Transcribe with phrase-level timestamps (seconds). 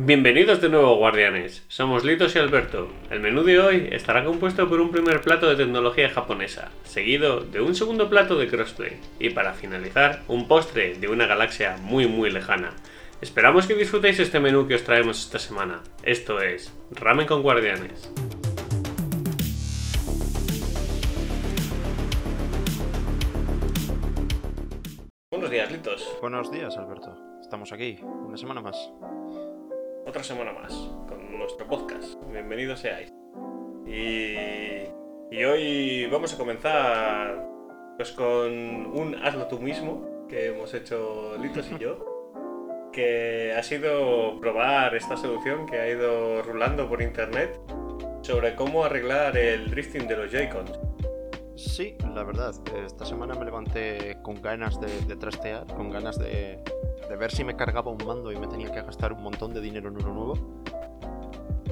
[0.00, 1.64] Bienvenidos de nuevo, guardianes.
[1.66, 2.88] Somos Litos y Alberto.
[3.10, 7.60] El menú de hoy estará compuesto por un primer plato de tecnología japonesa, seguido de
[7.60, 12.30] un segundo plato de crossplay, y para finalizar, un postre de una galaxia muy muy
[12.30, 12.74] lejana.
[13.20, 15.82] Esperamos que disfrutéis este menú que os traemos esta semana.
[16.04, 18.08] Esto es Ramen con Guardianes.
[25.32, 26.18] Buenos días, Litos.
[26.20, 27.16] Buenos días, Alberto.
[27.42, 28.76] Estamos aquí, una semana más.
[30.08, 30.72] Otra semana más
[31.06, 32.14] con nuestro podcast.
[32.32, 33.12] Bienvenidos seáis.
[33.86, 34.86] Y,
[35.30, 37.46] y hoy vamos a comenzar
[37.98, 42.06] pues con un hazlo tú mismo que hemos hecho Litos y yo.
[42.90, 47.60] Que ha sido probar esta solución que ha ido rulando por internet
[48.22, 50.72] sobre cómo arreglar el drifting de los Joy-Cons.
[51.54, 52.54] Sí, la verdad,
[52.84, 56.60] esta semana me levanté con ganas de, de trastear, con ganas de,
[57.08, 59.60] de ver si me cargaba un mando y me tenía que gastar un montón de
[59.60, 60.34] dinero en uno nuevo.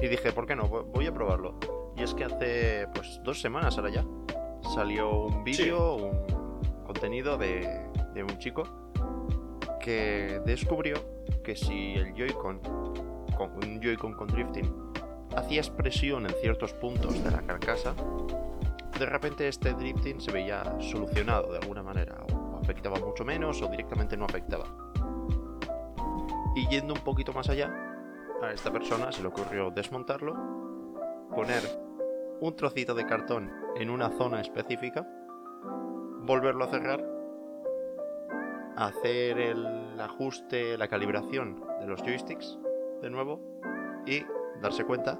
[0.01, 0.67] Y dije, ¿por qué no?
[0.67, 1.55] Voy a probarlo.
[1.95, 4.05] Y es que hace pues dos semanas ahora ya
[4.73, 7.81] salió un vídeo, un contenido de,
[8.13, 8.63] de un chico
[9.81, 10.95] que descubrió
[11.43, 12.59] que si el Joy-Con,
[13.37, 14.93] con un Joy-Con con drifting,
[15.35, 17.93] hacía expresión en ciertos puntos de la carcasa,
[18.99, 23.67] de repente este drifting se veía solucionado de alguna manera, o afectaba mucho menos o
[23.67, 24.65] directamente no afectaba.
[26.57, 27.71] Y yendo un poquito más allá,
[28.41, 30.33] a esta persona se le ocurrió desmontarlo,
[31.35, 31.61] poner
[32.39, 35.07] un trocito de cartón en una zona específica,
[36.23, 37.05] volverlo a cerrar,
[38.75, 42.57] hacer el ajuste, la calibración de los joysticks
[43.03, 43.39] de nuevo
[44.07, 44.25] y
[44.59, 45.19] darse cuenta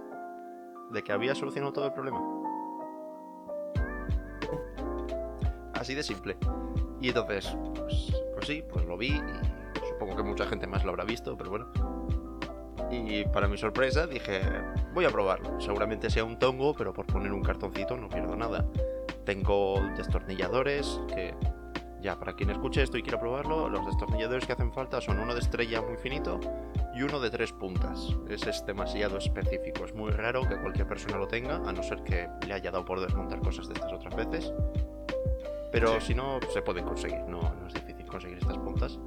[0.90, 2.20] de que había solucionado todo el problema.
[5.76, 6.36] Así de simple.
[7.00, 9.57] Y entonces, pues, pues sí, pues lo vi y
[9.98, 11.68] supongo que mucha gente más lo habrá visto, pero bueno.
[12.92, 14.42] Y para mi sorpresa dije,
[14.94, 15.60] voy a probarlo.
[15.60, 18.64] Seguramente sea un tongo, pero por poner un cartoncito no pierdo nada.
[19.26, 21.34] Tengo destornilladores que,
[22.00, 25.34] ya, para quien escuche esto y quiera probarlo, los destornilladores que hacen falta son uno
[25.34, 26.40] de estrella muy finito
[26.94, 28.16] y uno de tres puntas.
[28.30, 29.84] Ese es demasiado específico.
[29.84, 32.86] Es muy raro que cualquier persona lo tenga, a no ser que le haya dado
[32.86, 34.54] por desmontar cosas de estas otras veces.
[35.72, 39.00] Pero si no, se pueden conseguir, no, no es difícil conseguir estas puntas.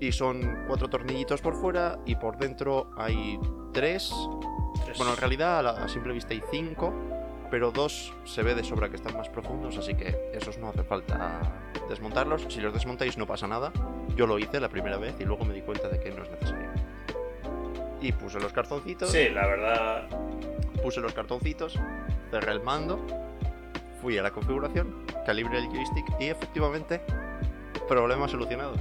[0.00, 3.38] Y son cuatro tornillitos por fuera y por dentro hay
[3.72, 4.10] tres.
[4.84, 4.96] Tres.
[4.96, 6.92] Bueno, en realidad a, la- a simple vista hay cinco,
[7.50, 10.82] pero dos se ve de sobra que están más profundos, así que esos no hace
[10.84, 11.42] falta
[11.88, 12.46] desmontarlos.
[12.48, 13.72] Si los desmontáis no pasa nada.
[14.16, 16.30] Yo lo hice la primera vez y luego me di cuenta de que no es
[16.30, 16.68] necesario.
[18.00, 20.08] Y puse los cartoncitos, Sí, la verdad.
[20.82, 21.78] puse los cartoncitos,
[22.30, 22.98] cerré el mando,
[24.00, 27.02] fui a la configuración, calibré el joystick y efectivamente,
[27.88, 28.72] problema solucionado.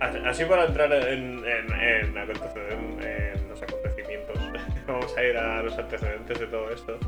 [0.00, 4.36] Así para entrar en, en- en en los acontecimientos,
[4.86, 6.98] vamos a ir a los antecedentes de todo esto.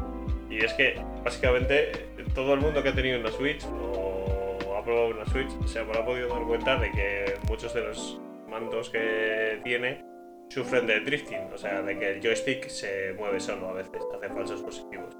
[0.50, 1.92] Y es que, básicamente,
[2.34, 6.04] todo el mundo que ha tenido una Switch o ha probado una Switch se habrá
[6.04, 10.04] podido dar cuenta de que muchos de los mandos que tiene
[10.50, 14.28] sufren de drifting, o sea, de que el joystick se mueve solo a veces, hace
[14.28, 15.16] falsos positivos.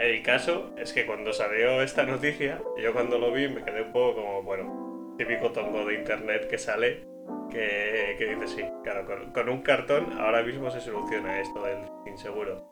[0.00, 3.92] El caso es que cuando salió esta noticia, yo cuando lo vi me quedé un
[3.92, 7.06] poco como, bueno, típico tongo de internet que sale
[7.50, 12.70] que, que dice sí, claro, con, un cartón ahora mismo se soluciona esto del inseguro.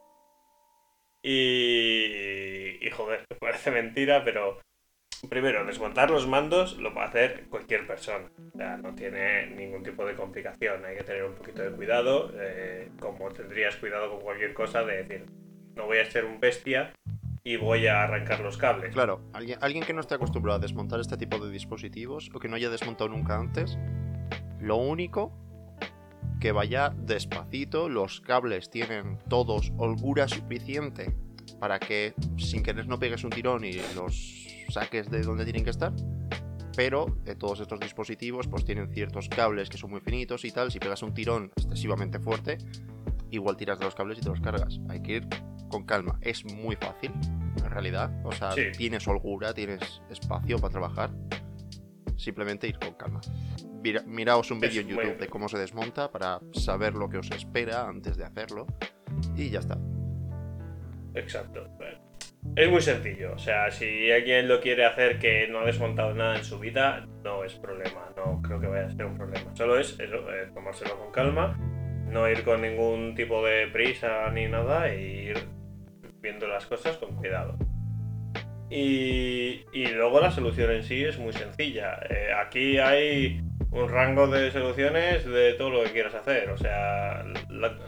[1.22, 4.60] Y, y joder, parece mentira, pero
[5.28, 8.28] primero, desmontar los mandos lo puede hacer cualquier persona.
[8.54, 10.84] O sea, no tiene ningún tipo de complicación.
[10.84, 15.04] Hay que tener un poquito de cuidado, eh, como tendrías cuidado con cualquier cosa, de
[15.04, 15.26] decir,
[15.76, 16.92] no voy a ser un bestia
[17.44, 18.92] y voy a arrancar los cables.
[18.92, 22.56] Claro, alguien, que no esté acostumbrado a desmontar este tipo de dispositivos o que no
[22.56, 23.78] haya desmontado nunca antes,
[24.60, 25.32] lo único
[26.40, 31.14] que vaya despacito, los cables tienen todos holgura suficiente
[31.58, 35.70] para que sin querer no pegues un tirón y los saques de donde tienen que
[35.70, 35.92] estar.
[36.74, 40.72] Pero eh, todos estos dispositivos pues tienen ciertos cables que son muy finitos y tal.
[40.72, 42.58] Si pegas un tirón excesivamente fuerte,
[43.32, 44.78] igual tiras de los cables y te los cargas.
[44.88, 45.26] Hay que ir
[45.68, 46.18] con calma.
[46.20, 47.10] Es muy fácil,
[47.64, 48.10] en realidad.
[48.24, 48.66] O sea, Sí.
[48.76, 51.10] tienes holgura, tienes espacio para trabajar.
[52.16, 53.20] Simplemente ir con calma.
[53.82, 55.18] Mira- miraos un vídeo en YouTube bien.
[55.18, 58.66] de cómo se desmonta para saber lo que os espera antes de hacerlo.
[59.36, 59.76] Y ya está.
[61.14, 61.66] Exacto.
[62.56, 63.32] Es muy sencillo.
[63.34, 67.06] O sea, si alguien lo quiere hacer que no ha desmontado nada en su vida,
[67.22, 68.10] no es problema.
[68.16, 69.54] No creo que vaya a ser un problema.
[69.54, 71.58] Solo es eso, eh, tomárselo con calma,
[72.12, 75.38] no ir con ningún tipo de prisa ni nada e ir
[76.20, 77.56] viendo las cosas con cuidado.
[78.70, 81.98] Y, y luego la solución en sí es muy sencilla.
[82.08, 86.50] Eh, aquí hay un rango de soluciones de todo lo que quieras hacer.
[86.50, 87.78] O sea, la,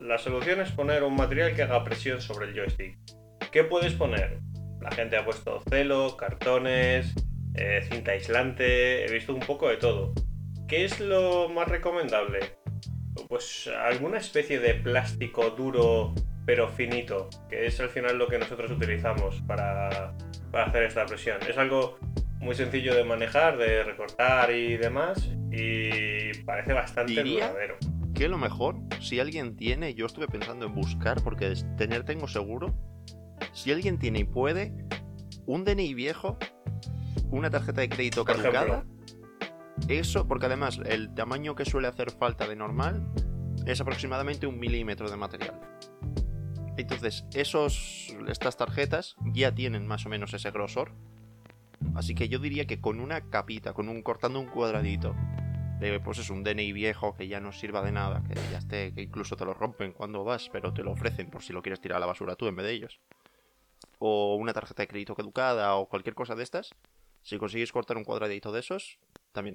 [0.00, 2.98] la solución es poner un material que haga presión sobre el joystick.
[3.50, 4.40] ¿Qué puedes poner?
[4.82, 7.14] La gente ha puesto celo, cartones,
[7.54, 10.12] eh, cinta aislante, he visto un poco de todo.
[10.68, 12.40] ¿Qué es lo más recomendable?
[13.28, 16.14] Pues alguna especie de plástico duro
[16.48, 20.14] pero finito, que es al final lo que nosotros utilizamos para,
[20.50, 21.36] para hacer esta presión.
[21.46, 21.98] Es algo
[22.38, 27.76] muy sencillo de manejar, de recortar y demás, y parece bastante Diría duradero.
[28.14, 32.74] Que lo mejor, si alguien tiene, yo estuve pensando en buscar, porque tener tengo seguro,
[33.52, 34.72] si alguien tiene y puede,
[35.44, 36.38] un DNI viejo,
[37.30, 38.84] una tarjeta de crédito Por ejemplo.
[39.88, 43.08] Eso, porque además el tamaño que suele hacer falta de normal
[43.66, 45.60] es aproximadamente un milímetro de material.
[46.76, 50.92] Entonces, esos, estas tarjetas ya tienen más o menos ese grosor.
[51.94, 55.14] Así que yo diría que con una capita, con un cortando un cuadradito,
[56.04, 59.02] pues es un DNI viejo que ya no sirva de nada, que ya esté, que
[59.02, 61.96] incluso te lo rompen cuando vas, pero te lo ofrecen por si lo quieres tirar
[61.96, 63.00] a la basura tú en vez de ellos.
[63.98, 66.70] O una tarjeta de crédito caducada o cualquier cosa de estas.
[67.22, 68.98] Si consigues cortar un cuadradito de esos,
[69.32, 69.54] también.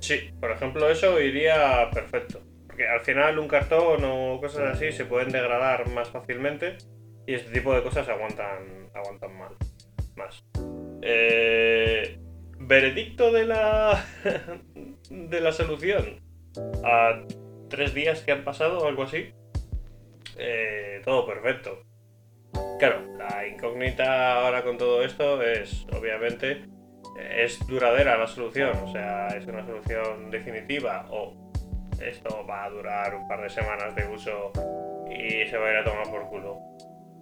[0.00, 2.42] Sí, por ejemplo, eso iría perfecto.
[2.66, 6.78] Porque al final un cartón o cosas así se pueden degradar más fácilmente
[7.26, 9.56] y este tipo de cosas aguantan, aguantan mal.
[10.16, 10.44] Más.
[11.02, 12.18] Eh,
[12.58, 14.04] veredicto de la
[15.10, 16.20] de la solución.
[16.84, 17.22] A
[17.68, 19.32] tres días que han pasado o algo así.
[20.36, 21.82] eh, todo perfecto.
[22.78, 26.64] Claro, la incógnita ahora con todo esto es, obviamente,
[27.18, 31.50] es duradera la solución, o sea, es una solución definitiva o
[32.00, 34.52] esto va a durar un par de semanas de uso
[35.10, 36.60] y se va a ir a tomar por culo.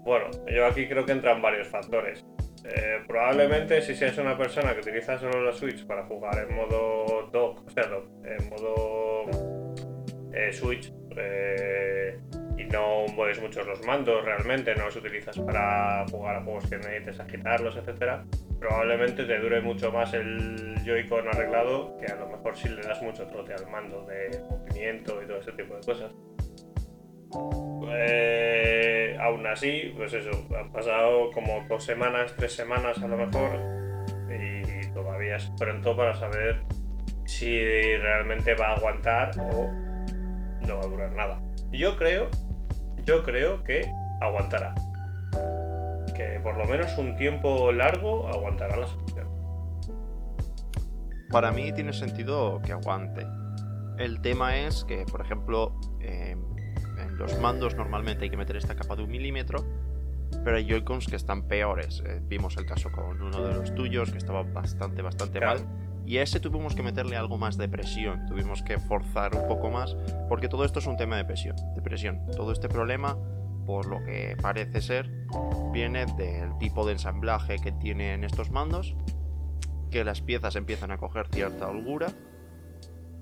[0.04, 2.24] Bueno, yo aquí creo que entran varios factores.
[2.64, 7.28] Eh, probablemente si seas una persona que utiliza solo la Switch para jugar en modo
[7.32, 7.84] dock, o sea,
[8.24, 9.24] en modo
[10.32, 12.18] eh, Switch eh,
[12.66, 17.20] no mueves muchos los mandos realmente, no los utilizas para jugar a juegos que necesites
[17.20, 18.24] agitarlos, etcétera,
[18.58, 23.02] probablemente te dure mucho más el Joy-Con arreglado que a lo mejor si le das
[23.02, 26.12] mucho trote al mando de movimiento y todo ese tipo de cosas.
[27.88, 33.58] Eh, aún así, pues eso, han pasado como dos semanas, tres semanas a lo mejor
[34.30, 36.62] y todavía es pronto para saber
[37.24, 37.58] si
[37.96, 39.70] realmente va a aguantar o
[40.66, 41.40] no va a durar nada.
[41.72, 42.30] Yo creo,
[43.06, 44.74] yo creo que aguantará.
[46.14, 49.26] Que por lo menos un tiempo largo aguantará la solución.
[51.30, 53.26] Para mí tiene sentido que aguante.
[53.98, 56.36] El tema es que, por ejemplo, eh,
[56.98, 59.64] en los mandos normalmente hay que meter esta capa de un milímetro,
[60.44, 62.02] pero hay Joy-Cons que están peores.
[62.06, 65.60] Eh, vimos el caso con uno de los tuyos que estaba bastante, bastante Claro.
[65.60, 65.85] mal.
[66.06, 69.70] Y a ese tuvimos que meterle algo más de presión, tuvimos que forzar un poco
[69.70, 69.96] más,
[70.28, 71.56] porque todo esto es un tema de presión.
[71.74, 72.24] De presión.
[72.36, 73.18] Todo este problema,
[73.66, 75.10] por lo que parece ser,
[75.72, 78.94] viene del tipo de ensamblaje que tienen estos mandos,
[79.90, 82.12] que las piezas empiezan a coger cierta holgura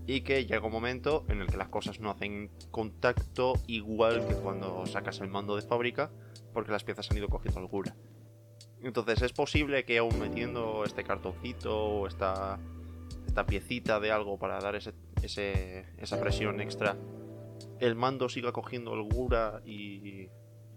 [0.06, 4.34] y que llega un momento en el que las cosas no hacen contacto igual que
[4.34, 6.10] cuando sacas el mando de fábrica,
[6.52, 7.96] porque las piezas han ido cogiendo holgura.
[8.82, 12.60] Entonces es posible que aún metiendo este cartoncito o esta,
[13.34, 16.96] esta piecita de algo para dar ese, ese- esa presión extra,
[17.81, 20.29] el mando siga cogiendo holgura y,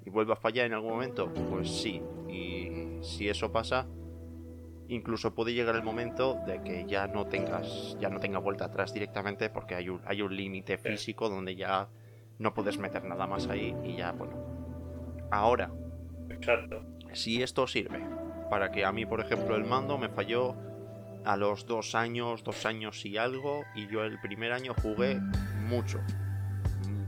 [0.03, 1.31] y vuelva a fallar en algún momento.
[1.51, 3.85] Pues sí, y si eso pasa,
[4.87, 8.91] incluso puede llegar el momento de que ya no tengas ya no tenga vuelta atrás
[8.91, 11.89] directamente porque hay un, hay un límite físico donde ya
[12.39, 14.33] no puedes meter nada más ahí y ya bueno
[15.29, 15.69] ahora
[16.29, 16.81] Exacto.
[17.13, 17.99] si esto sirve
[18.49, 20.55] para que a mí por ejemplo el mando me falló
[21.27, 25.19] a los dos años dos años y algo y yo el primer año jugué
[25.67, 26.00] mucho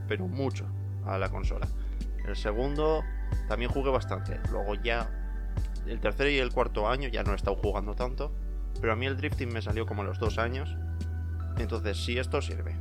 [0.08, 0.66] pero mucho
[1.06, 1.68] a la consola
[2.26, 3.04] el segundo
[3.48, 5.10] también jugué bastante luego ya
[5.90, 8.32] el tercer y el cuarto año ya no he estado jugando tanto,
[8.80, 10.78] pero a mí el drifting me salió como a los dos años.
[11.58, 12.76] Entonces, si esto sirve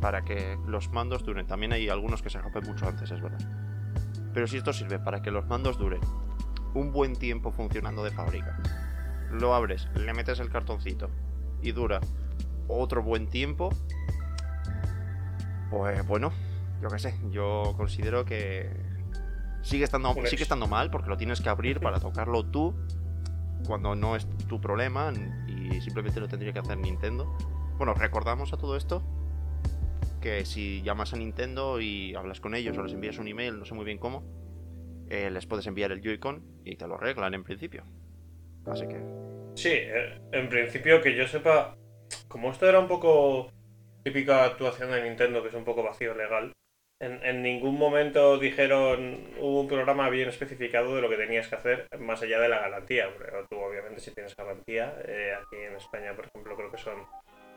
[0.00, 3.40] para que los mandos duren, también hay algunos que se rompen mucho antes, es verdad.
[4.32, 6.00] Pero si esto sirve para que los mandos duren
[6.74, 8.60] un buen tiempo funcionando de fábrica,
[9.30, 11.10] lo abres, le metes el cartoncito
[11.62, 12.00] y dura
[12.68, 13.70] otro buen tiempo,
[15.70, 16.32] pues bueno,
[16.82, 18.70] yo qué sé, yo considero que
[19.62, 22.74] sigue estando, Un sigue estando mal porque lo tienes que abrir para tocarlo tú
[23.66, 25.12] cuando no es tu problema
[25.46, 27.36] y simplemente lo tendría que hacer Nintendo.
[27.76, 29.02] Bueno, recordamos a todo esto
[30.20, 33.64] que si llamas a Nintendo y hablas con ellos o les envías un email, no
[33.64, 34.24] sé muy bien cómo,
[35.08, 37.84] eh, les puedes enviar el Joy-Con y te lo arreglan en principio.
[38.70, 39.00] Así que.
[39.54, 41.76] Sí, eh, en principio que yo sepa,
[42.28, 43.50] como esto era un poco
[44.04, 46.52] típica actuación de Nintendo, que es un poco vacío legal,
[47.00, 51.54] en, en ningún momento dijeron, hubo un programa bien especificado de lo que tenías que
[51.54, 53.08] hacer más allá de la garantía.
[53.12, 57.06] Porque tú, obviamente, si tienes garantía, eh, aquí en España, por ejemplo, creo que son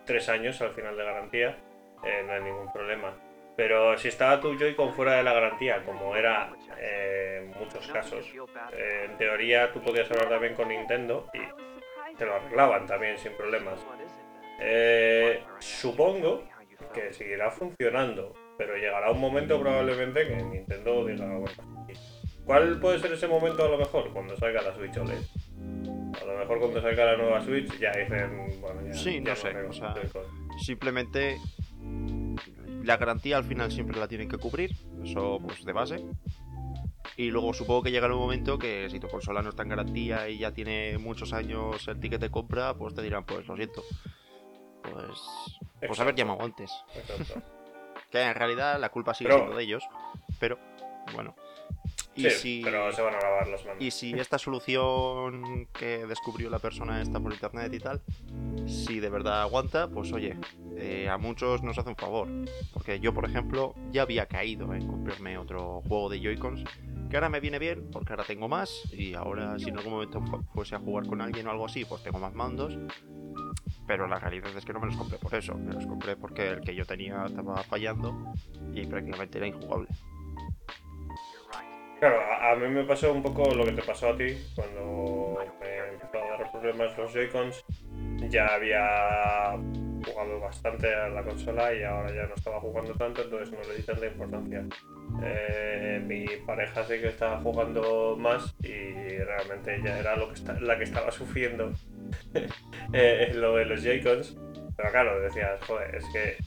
[0.05, 1.57] tres años al final de garantía,
[2.03, 3.15] eh, no hay ningún problema.
[3.61, 8.25] Pero si estaba tu Joy-Con fuera de la garantía, como era eh, en muchos casos,
[8.73, 13.33] eh, en teoría tú podías hablar también con Nintendo y te lo arreglaban también sin
[13.33, 13.79] problemas.
[14.59, 16.43] Eh, supongo
[16.91, 21.67] que seguirá funcionando, pero llegará un momento probablemente que Nintendo diga, bueno,
[22.45, 24.11] ¿cuál puede ser ese momento a lo mejor?
[24.11, 25.21] Cuando salga la Switch OLED.
[26.19, 29.35] A lo mejor cuando salga la nueva Switch ya dicen, bueno, ya, Sí, no ya
[29.35, 29.93] sé, o sea.
[30.65, 31.37] Simplemente.
[32.83, 34.75] La garantía al final siempre la tienen que cubrir.
[35.03, 36.03] Eso, pues de base.
[37.17, 40.29] Y luego supongo que llegará un momento que si tu consola no está en garantía
[40.29, 43.83] y ya tiene muchos años el ticket de compra, pues te dirán, pues lo siento.
[44.81, 45.19] Pues.
[45.85, 46.71] Pues a ver, ya me aguantes.
[46.95, 47.41] Exacto.
[48.11, 49.83] Que en realidad la culpa sigue Pero- siendo de ellos.
[50.37, 50.59] Pero,
[51.13, 51.33] bueno.
[52.13, 52.61] Y Sí, si.
[52.61, 53.81] pero se van a lavar las manos.
[53.81, 58.01] Y si esta solución que descubrió la persona esta por internet y tal,
[58.67, 60.37] si de verdad aguanta, pues oye,
[60.77, 62.27] eh, a muchos nos hace un favor.
[62.73, 66.63] Porque yo, por ejemplo, ya había caído en comprarme otro juego de Joy-Cons,
[67.09, 70.21] que ahora me viene bien, porque ahora tengo más, y ahora si en algún momento
[70.21, 72.77] fu- fuese a jugar con alguien o algo así, pues tengo más mandos.
[73.87, 76.47] Pero la realidad es que no me los compré por eso, me los compré porque
[76.47, 78.33] el que yo tenía estaba fallando
[78.73, 79.89] y prácticamente era injugable.
[81.99, 85.77] Claro, a, mí me pasó un poco lo que te pasó a ti cuando me
[85.93, 87.63] empezó a dar problemas los Joy-Cons.
[88.29, 89.57] Ya había
[90.03, 93.77] jugado bastante a la consola y ahora ya no estaba jugando tanto, entonces no le
[93.77, 94.65] di tanta importancia.
[95.23, 100.59] Eh, mi pareja sí que estaba jugando más y realmente ella era lo que está-
[100.59, 101.71] la que estaba sufriendo
[102.93, 104.37] eh, lo de los Joy-Cons.
[104.77, 106.37] Pero claro, decías, joder, es que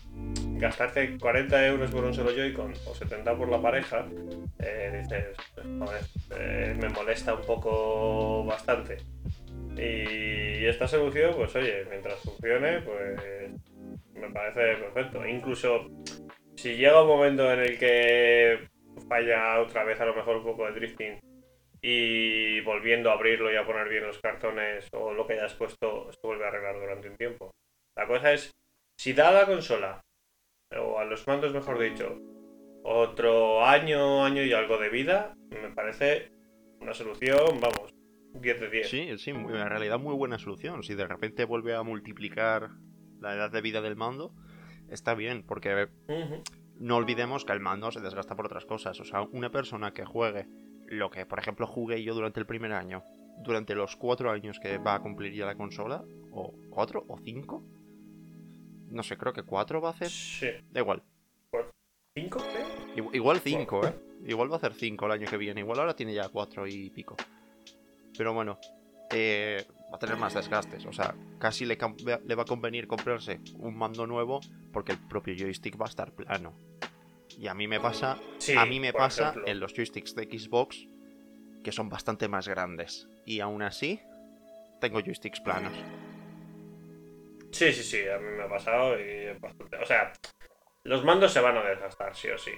[0.59, 4.07] gastarte 40 euros por un solo Joy-Con o 70 por la pareja,
[4.61, 5.37] eh, dices,
[5.79, 6.01] joder,
[6.39, 8.97] eh, me molesta un poco bastante.
[9.77, 13.51] Y esta solución, pues oye, mientras funcione, pues
[14.15, 15.27] me parece perfecto.
[15.27, 15.91] Incluso
[16.57, 18.69] si llega un momento en el que
[19.09, 21.21] falla otra vez a lo mejor un poco de drifting
[21.83, 26.11] y volviendo a abrirlo y a poner bien los cartones o lo que hayas puesto
[26.11, 27.51] se vuelve a arreglar durante un tiempo.
[27.97, 28.51] La cosa es,
[28.97, 30.01] si da la consola,
[30.75, 32.19] o a los mandos mejor dicho,
[32.85, 36.31] otro año, año y algo de vida, me parece
[36.81, 37.94] una solución, vamos,
[38.35, 38.89] 10 de 10.
[38.89, 40.83] Sí, sí, muy- en realidad muy buena solución.
[40.83, 42.71] Si de repente vuelve a multiplicar
[43.21, 44.35] la edad de vida del mando,
[44.91, 45.89] está bien, porque
[46.79, 48.99] no olvidemos que el mando se desgasta por otras cosas.
[49.01, 50.47] O sea, una persona que juegue
[50.87, 53.03] lo que, por ejemplo, jugué yo durante el primer año,
[53.43, 57.65] durante los cuatro años que va a cumplir ya la consola, o cuatro o cinco,
[58.91, 60.09] no sé, creo que cuatro va a hacer.
[60.09, 60.49] Sí.
[60.71, 61.03] Da igual.
[62.17, 63.07] ¿Cinco, creo?
[63.07, 63.95] Igu- Igual 5, ¿eh?
[64.27, 65.61] Igual va a hacer 5 el año que viene.
[65.61, 67.17] Igual ahora tiene ya 4 y pico.
[68.17, 68.59] Pero bueno,
[69.11, 70.87] eh, va a tener más desgastes.
[70.87, 74.41] O sea, casi le, va a convenir comprarse un mando nuevo
[74.73, 76.57] porque el propio joystick va a estar plano.
[77.37, 79.47] Y a mí me pasa, Sí, a mí me pasa ejemplo.
[79.47, 80.87] en los joysticks de Xbox
[81.65, 83.09] que son bastante más grandes.
[83.25, 84.01] Y aún así,
[84.81, 85.73] tengo joysticks planos.
[87.51, 89.77] Sí, sí, sí, a mí me ha pasado y bastante...
[89.77, 90.13] O sea,
[90.83, 92.51] los mandos se van a desgastar, sí o sí.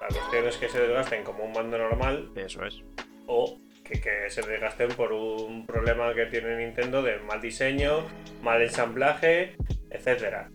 [0.00, 2.82] La cuestión es que se desgasten como un mando normal Eso es.
[3.26, 3.58] o
[3.90, 8.06] que, que se desgasten por un problema que tiene Nintendo de mal diseño,
[8.42, 9.56] mal ensamblaje,
[9.90, 10.50] etcétera.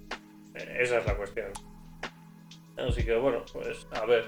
[0.53, 1.51] Esa es la cuestión.
[2.77, 4.25] Así que bueno, pues a ver,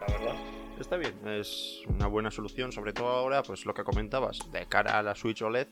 [0.00, 0.34] la verdad.
[0.80, 4.98] Está bien, es una buena solución, sobre todo ahora, pues lo que comentabas, de cara
[4.98, 5.68] a la Switch OLED,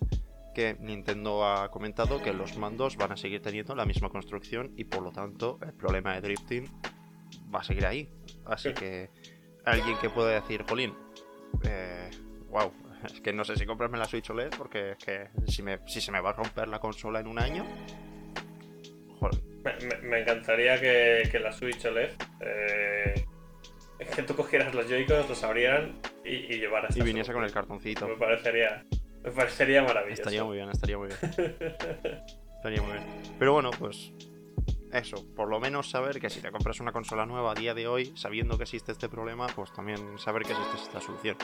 [0.54, 4.84] que Nintendo ha comentado que los mandos van a seguir teniendo la misma construcción y
[4.84, 6.64] por lo tanto el problema de drifting
[7.54, 8.12] va a seguir ahí.
[8.44, 8.74] Así Sí.
[8.74, 9.10] que
[9.64, 10.94] alguien que pueda decir, Jolín,
[11.64, 12.10] eh,
[12.50, 12.72] wow,
[13.04, 16.00] es que no sé si comprarme la Switch OLED porque es que si, me, si
[16.00, 17.64] se me va a romper la consola en un año,
[19.18, 19.40] joder,
[20.02, 23.26] Me, encantaría que, que la Switch OLED, eh,
[24.14, 26.96] que tú cogieras los Joy-Cons, los abrieran y, y llevaras.
[26.96, 28.08] y viniese con el cartoncito.
[28.08, 28.84] Me parecería,
[29.22, 30.22] me parecería maravilloso.
[30.22, 31.18] Estaría muy bien, estaría muy bien.
[32.56, 33.04] Estaría muy bien.
[33.38, 34.12] Pero bueno, pues
[34.92, 37.86] eso, por lo menos saber que si te compras una consola nueva a día de
[37.86, 41.36] hoy, sabiendo que existe este problema, pues también saber que existe esta solución.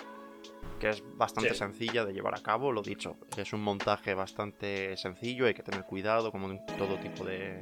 [0.81, 1.57] Que es bastante Sí.
[1.57, 3.17] sencilla de llevar a cabo, lo dicho.
[3.37, 7.61] Es un montaje bastante sencillo, hay que tener cuidado, como en todo tipo de,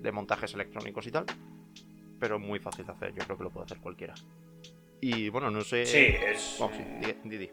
[0.00, 1.26] de montajes electrónicos y tal.
[2.18, 4.14] Pero muy fácil de hacer, yo creo que lo puede hacer cualquiera.
[5.00, 5.84] Y bueno, no sé.
[5.86, 6.56] Sí, es.
[6.58, 7.50] Vamos, sí, di- Didi.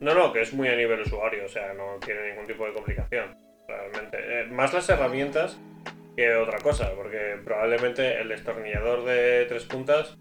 [0.00, 2.72] No, no, que es muy a nivel usuario, o sea, no tiene ningún tipo de
[2.74, 3.36] complicación,
[3.68, 4.18] realmente.
[4.18, 5.56] Eh, más las herramientas
[6.16, 10.18] que otra cosa, porque probablemente el destornillador de tres puntas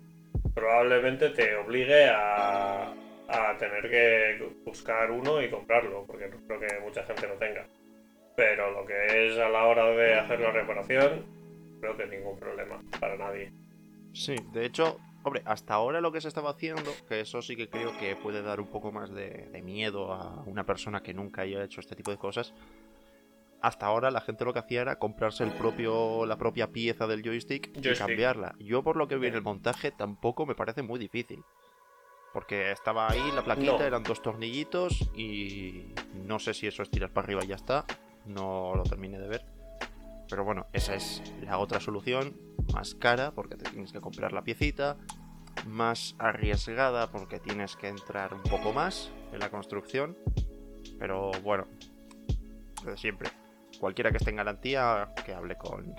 [0.53, 2.93] probablemente te obligue a,
[3.31, 7.65] a tener que buscar uno y comprarlo, porque no creo que mucha gente lo tenga.
[8.35, 11.25] Pero lo que es a la hora de hacer la reparación,
[11.79, 13.51] creo que ningún problema para nadie.
[14.13, 17.69] Sí, de hecho, hombre, hasta ahora lo que se estaba haciendo, que eso sí que
[17.69, 21.43] creo que puede dar un poco más de, de miedo a una persona que nunca
[21.43, 22.53] haya hecho este tipo de cosas.
[23.61, 27.21] Hasta ahora la gente lo que hacía era comprarse el propio, la propia pieza del
[27.21, 28.07] joystick, y Joystick.
[28.07, 28.55] cambiarla.
[28.59, 31.43] Yo por lo que vi en el montaje tampoco me parece muy difícil.
[32.33, 33.81] Porque estaba ahí la plaquita, No.
[33.83, 37.85] eran dos tornillitos y no sé si eso es tirar para arriba y ya está.
[38.25, 39.45] No lo terminé de ver.
[40.29, 42.33] Pero bueno, esa es la otra solución,
[42.73, 44.95] más cara porque te tienes que comprar la piecita,
[45.67, 50.17] más arriesgada porque tienes que entrar un poco más en la construcción.
[50.97, 51.67] Pero bueno,
[52.85, 53.29] lo de siempre.
[53.79, 55.95] Cualquiera que esté en garantía, que hable con...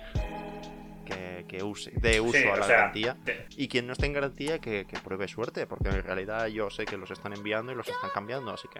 [1.05, 3.17] Que, que use, dé uso Sí, a la sea, garantía.
[3.25, 6.69] te- Y quien no esté en garantía, que, que pruebe suerte, porque en realidad yo
[6.69, 8.79] sé que los están enviando y los están cambiando, así que...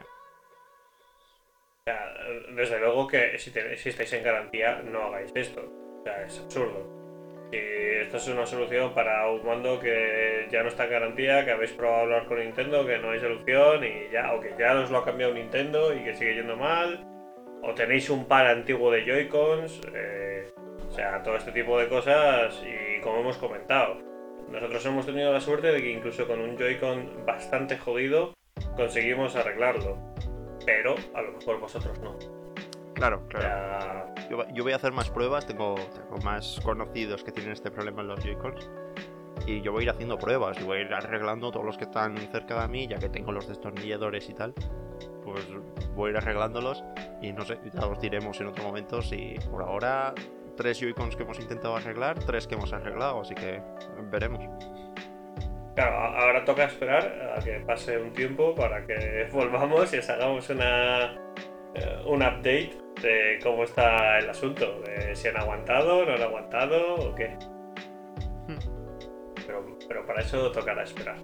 [2.56, 5.62] Desde luego que si, te- si estáis en garantía, no hagáis esto.
[5.62, 6.88] O sea, es absurdo.
[7.52, 11.52] Si esto es una solución para un mando que ya no está en garantía, que
[11.52, 14.80] habéis probado a hablar con Nintendo, que no hay solución y ya, o que ya
[14.80, 17.06] os lo ha cambiado Nintendo y que sigue yendo mal,
[17.62, 20.52] o tenéis un par antiguo de Joy-Cons, eh,
[20.94, 23.98] o sea, todo este tipo de cosas y como hemos comentado,
[24.52, 28.36] nosotros hemos tenido la suerte de que incluso con un Joy-Con bastante jodido
[28.76, 29.98] conseguimos arreglarlo,
[30.68, 32.16] pero a lo mejor vosotros no.
[32.94, 33.42] Claro, claro.
[33.42, 37.72] sea, Yo, yo voy a hacer más pruebas, tengo, tengo más conocidos que tienen este
[37.72, 38.70] problema en los Joy-Cons.
[39.48, 41.86] Y yo voy a ir haciendo pruebas y voy a ir arreglando todos los que
[41.86, 44.54] están cerca de mí, ya que tengo los destornilladores y tal.
[45.24, 45.48] Pues
[45.96, 46.84] voy a ir arreglándolos
[47.20, 50.14] y no sé, ya os diremos en otro momento si por ahora
[50.56, 53.62] tres Joy-Cons que hemos intentado arreglar, tres que hemos arreglado, así que
[54.12, 54.44] veremos.
[55.76, 60.50] claro, ahora toca esperar a que pase un tiempo para que volvamos y os hagamos
[60.50, 61.16] una,
[61.74, 66.96] eh, un update de cómo está el asunto, de si han aguantado, no han aguantado
[66.96, 67.38] o qué.
[69.46, 71.18] Pero, pero para eso tocará esperar.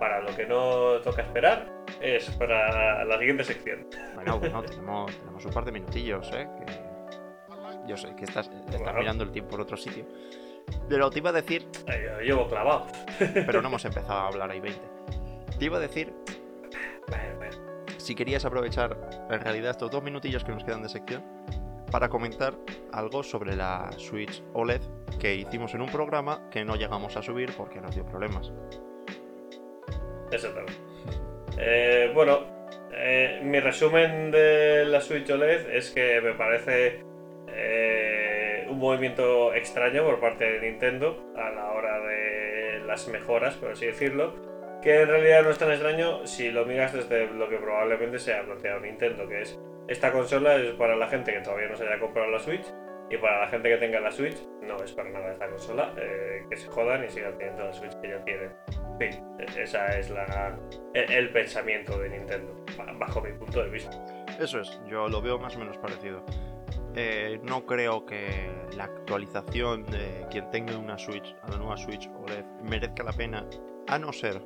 [0.00, 3.86] Para lo que no toca esperar es para la siguiente sección.
[4.14, 6.48] Bueno, bueno, tenemos, tenemos un par de minutillos, ¿eh?
[6.58, 6.83] Que
[7.86, 10.04] yo sé que estás, estás mirando el tiempo en otro sitio.
[10.88, 12.86] Pero te iba a decir Yo llevo clavado.
[13.18, 14.80] pero no hemos empezado a hablar ahí 20.
[15.58, 16.12] Te iba a decir
[17.08, 17.56] Bueno, bueno.
[17.98, 21.22] si querías aprovechar en realidad estos dos minutillos que nos quedan de sección
[21.90, 22.54] para comentar
[22.92, 24.80] algo sobre la Switch OLED
[25.20, 28.52] que hicimos en un programa que no llegamos a subir porque nos dio problemas.
[30.32, 30.72] Exactamente.
[31.56, 32.40] Eh, bueno,
[32.92, 37.04] eh, mi resumen de la Switch OLED es que me parece
[37.56, 43.70] eh, un movimiento extraño por parte de Nintendo a la hora de las mejoras, por
[43.72, 44.34] así decirlo,
[44.82, 48.34] que en realidad no es tan extraño si lo miras desde lo que probablemente se
[48.34, 51.86] ha planteado Nintendo, que es esta consola es para la gente que todavía no se
[51.86, 52.66] haya comprado la Switch
[53.10, 56.42] y para la gente que tenga la Switch no es para nada esta consola, eh,
[56.50, 58.50] que se jodan y sigan teniendo la Switch que ya tienen.
[59.00, 59.24] En fin,
[59.58, 60.58] esa es la,
[60.94, 63.90] el, el pensamiento de Nintendo, ba- bajo mi punto de vista.
[64.40, 66.24] Eso es, yo lo veo más o menos parecido.
[66.96, 72.08] Eh, no creo que la actualización de quien tenga una Switch a la nueva Switch
[72.08, 73.44] OLED merezca la pena,
[73.88, 74.40] a no ser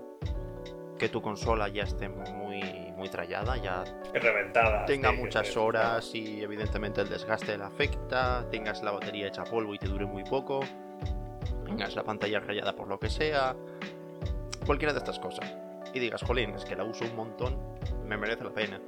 [0.99, 2.63] que tu consola ya esté muy,
[2.97, 3.85] muy trallada, ya
[4.15, 4.85] reventada.
[4.87, 9.75] tenga sí, muchas horas y evidentemente el desgaste le afecta, tengas la batería hecha polvo
[9.75, 10.61] y te dure muy poco,
[11.65, 13.55] tengas la pantalla rayada por lo que sea,
[14.67, 15.55] cualquiera de estas cosas.
[15.95, 17.57] Y digas, jolín, es que la uso un montón,
[18.05, 18.81] me merece la pena.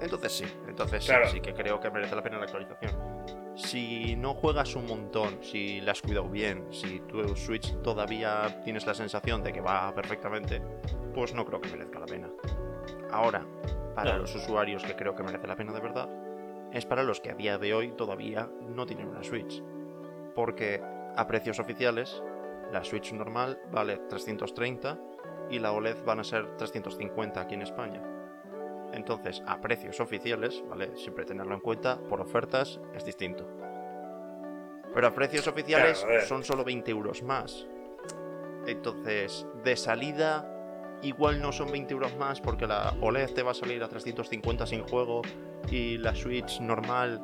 [0.00, 1.28] Entonces sí, entonces sí, Claro.
[1.28, 2.92] sí que creo que merece la pena la actualización.
[3.56, 8.86] Si no juegas un montón, si la has cuidado bien, si tu Switch todavía tienes
[8.86, 10.62] la sensación de que va perfectamente,
[11.14, 12.30] pues no creo que merezca la pena.
[13.10, 13.44] Ahora,
[13.94, 16.08] para los usuarios que creo que merece la pena de verdad,
[16.72, 19.62] es para los que a día de hoy todavía no tienen una Switch.
[20.34, 20.80] Porque
[21.16, 22.22] a precios oficiales,
[22.72, 24.98] la Switch normal vale 330
[25.50, 28.00] y la OLED van a ser 350 aquí en España.
[28.92, 30.96] Entonces, a precios oficiales, ¿vale?
[30.96, 33.48] Siempre tenerlo en cuenta, por ofertas es distinto.
[34.92, 36.26] Pero a precios oficiales Claro, a ver.
[36.26, 37.66] son solo 20 euros más.
[38.66, 43.54] Entonces, de salida, igual no son 20 euros más porque la OLED te va a
[43.54, 45.22] salir a 350 sin juego
[45.70, 47.22] y la Switch normal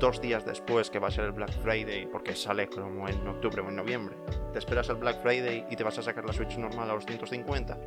[0.00, 3.62] dos días después que va a ser el Black Friday, porque sale como en octubre
[3.62, 4.16] o en noviembre,
[4.52, 7.06] te esperas el Black Friday y te vas a sacar la Switch normal a los
[7.06, 7.78] 150?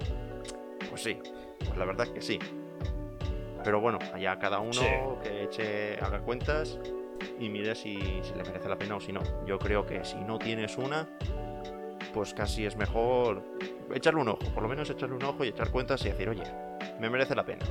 [0.90, 1.20] Pues sí,
[1.60, 2.40] pues la verdad que sí.
[3.68, 4.86] Pero bueno, allá cada uno Sí.
[5.22, 6.80] que eche, haga cuentas
[7.38, 9.20] y mire si, si le merece la pena o si no.
[9.46, 11.06] Yo creo que si no tienes una,
[12.14, 13.44] pues casi es mejor
[13.94, 16.44] echarle un ojo, por lo menos echarle un ojo y echar cuentas y decir, oye,
[17.02, 17.66] me merece la pena.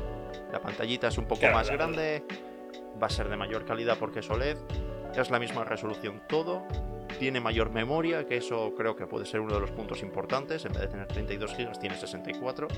[0.53, 1.85] La pantallita es un poco Claro, más claro.
[1.85, 2.25] grande,
[3.03, 4.59] va a ser de mayor calidad porque es OLED,
[5.17, 6.63] es la misma resolución todo,
[7.19, 10.75] tiene mayor memoria, que eso creo que puede ser uno de los puntos importantes, en
[10.75, 12.69] vez de tener 32 GB tiene 64.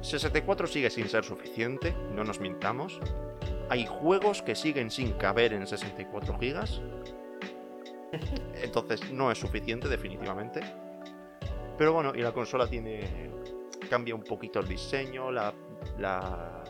[0.00, 3.00] 64 sigue sin ser suficiente, no nos mintamos.
[3.70, 6.64] Hay juegos que siguen sin caber en 64 GB.
[8.62, 10.60] Entonces no es suficiente definitivamente.
[11.76, 13.28] Pero bueno, y la consola tiene...
[13.90, 15.54] Cambia un poquito el diseño, la,
[15.98, 16.62] la-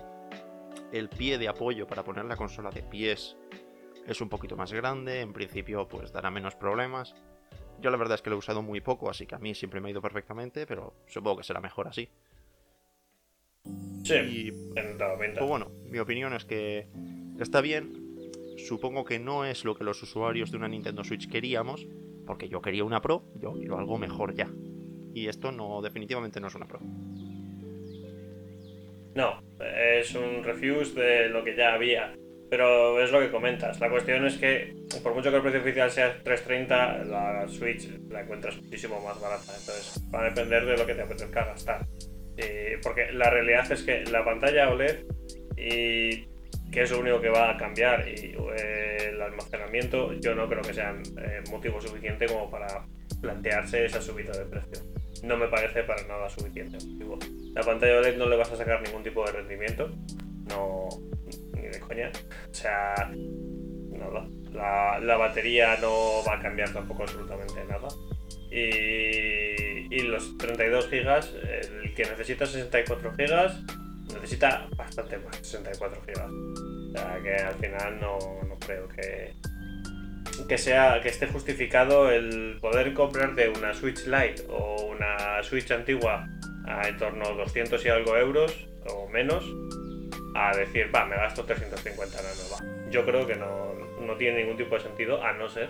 [0.92, 3.36] el pie de apoyo para poner la consola de pies
[4.06, 7.14] es un poquito más grande, en principio pues dará menos problemas.
[7.80, 9.80] Yo la verdad es que lo he usado muy poco, así que a mí siempre
[9.80, 12.08] me ha ido perfectamente, pero supongo que será mejor así.
[14.04, 16.86] Sí, Y pues bueno, mi opinión es que
[17.38, 18.08] está bien.
[18.56, 21.86] Supongo que no es lo que los usuarios de una Nintendo Switch queríamos,
[22.26, 24.50] porque yo quería una Pro, yo quiero algo mejor ya.
[25.14, 26.80] Y esto no, definitivamente no es una Pro.
[29.14, 32.14] No, es un refuse de lo que ya había.
[32.50, 33.78] Pero es lo que comentas.
[33.78, 38.22] La cuestión es que, por mucho que el precio oficial sea 330, la Switch la
[38.22, 39.52] encuentras muchísimo más barata.
[39.58, 41.86] Entonces, va a depender de lo que te apetezca gastar.
[42.82, 45.04] Porque la realidad es que la pantalla OLED,
[45.56, 46.26] y
[46.70, 50.62] que es lo único que va a cambiar, y eh, el almacenamiento, yo no creo
[50.62, 52.86] que sean eh, motivo suficiente como para
[53.20, 54.84] plantearse esa subida de precio.
[55.24, 57.18] No me parece para nada suficiente motivo.
[57.54, 59.90] La pantalla OLED no le vas a sacar ningún tipo de rendimiento.
[60.48, 60.88] No.
[61.54, 62.12] Ni de coña.
[62.50, 62.94] O sea.
[63.90, 64.28] Nada.
[64.52, 67.88] La, la batería no va a cambiar tampoco absolutamente nada.
[68.50, 73.60] Y, y los 32 gigas, el que necesita 64 gigas,
[74.12, 76.30] necesita bastante más 64 gigas.
[76.30, 79.34] O sea que al final no, no creo que,
[80.48, 86.26] que sea que esté justificado el poder comprarte una Switch Lite o una Switch antigua
[86.66, 89.44] a en torno a 200 y algo euros o menos
[90.34, 92.90] a decir, va, me gasto 350 en la nueva.
[92.90, 95.68] Yo creo que no, no tiene ningún tipo de sentido a no ser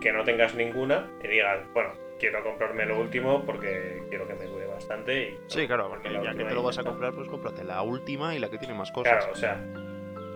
[0.00, 4.46] que no tengas ninguna y digas, bueno, quiero comprarme lo último porque quiero que me
[4.46, 5.30] dure bastante.
[5.30, 8.34] Y, Sí, claro, porque ya que te lo vas a comprar, pues cómprate la última
[8.34, 9.12] y la que tiene más cosas.
[9.16, 9.64] Claro, o sea,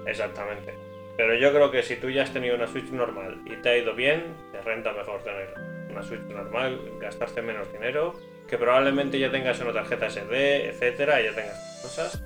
[0.07, 0.75] exactamente.
[1.16, 3.77] Pero yo creo que si tú ya has tenido una Switch normal y te ha
[3.77, 5.55] ido bien, te renta mejor tener
[5.90, 8.14] una Switch normal, gastarte menos dinero,
[8.49, 12.25] que probablemente ya tengas una tarjeta SD, etcétera, y ya tengas cosas,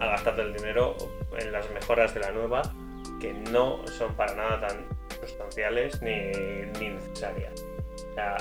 [0.00, 0.96] a gastarte el dinero
[1.38, 2.62] en las mejoras de la nueva,
[3.20, 4.84] que no son para nada tan
[5.20, 6.32] sustanciales ni,
[6.80, 7.64] ni necesarias.
[8.10, 8.36] O sea,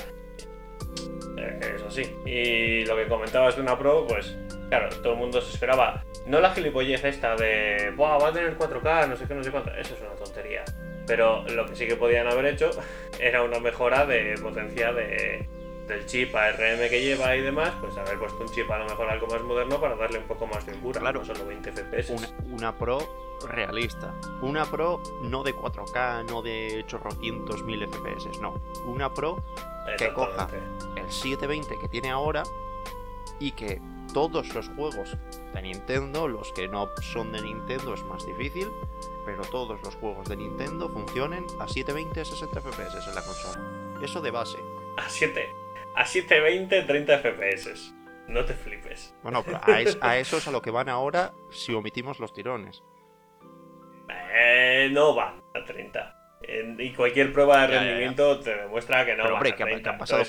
[1.37, 2.15] eh, que es así.
[2.25, 4.35] Y lo que comentabas de una Pro, pues
[4.69, 6.03] claro, todo el mundo se esperaba.
[6.25, 9.51] No la gilipollez esta de, Buah, va a tener 4K, no sé qué, no sé
[9.51, 9.71] cuánto.
[9.71, 10.63] Eso es una tontería.
[11.05, 12.71] Pero lo que sí que podían haber hecho
[13.19, 15.47] era una mejora de potencia de,
[15.87, 17.73] del chip ARM que lleva y demás.
[17.79, 20.47] Pues haber puesto un chip a lo mejor algo más moderno para darle un poco
[20.47, 20.99] más de cura.
[20.99, 21.19] Claro.
[21.19, 22.09] No solo 20 FPS.
[22.11, 22.99] una, una Pro
[23.47, 24.13] realista.
[24.41, 28.61] Una Pro no de 4K, no de chorrocientos mil FPS, no.
[28.85, 29.43] Una Pro
[29.97, 30.47] que coja
[30.95, 32.43] el 720 que tiene ahora
[33.39, 33.81] y que
[34.13, 35.17] todos los juegos
[35.53, 38.71] de Nintendo, los que no son de Nintendo es más difícil,
[39.25, 43.99] pero todos los juegos de Nintendo funcionen a 720 60 FPS en la consola.
[44.01, 44.59] Eso de base.
[44.97, 45.62] A 7.
[45.95, 47.93] A 720, 30 FPS.
[48.27, 49.13] No te flipes.
[49.21, 52.33] Bueno, pero a, es- a eso es a lo que van ahora si omitimos los
[52.33, 52.81] tirones.
[54.35, 56.19] Eh, no van a 30.
[56.45, 57.87] En- y cualquier prueba de Ya, ya, ya.
[57.87, 59.83] rendimiento te demuestra que no pero hombre, que, han- 30.
[59.83, 60.23] que han pasado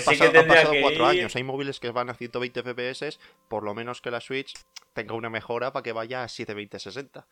[0.00, 1.36] sí han pasado cuatro ir- años.
[1.36, 4.54] Hay móviles que van a 120 FPS, por lo menos que la Switch
[4.92, 7.26] tenga una mejora para que vaya a 720 60.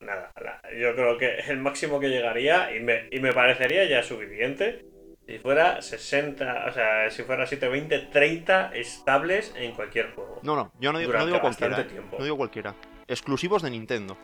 [0.00, 0.32] Nada,
[0.80, 4.84] yo creo que el máximo que llegaría, y me, y me parecería ya suficiente,
[5.26, 10.40] si fuera 60, o sea, si fuera 720, 30 estables en cualquier juego.
[10.42, 11.80] No, no, yo no digo, no digo cualquiera.
[11.80, 12.16] eh, tiempo.
[12.18, 12.74] No digo cualquiera.
[13.06, 14.16] Exclusivos de Nintendo.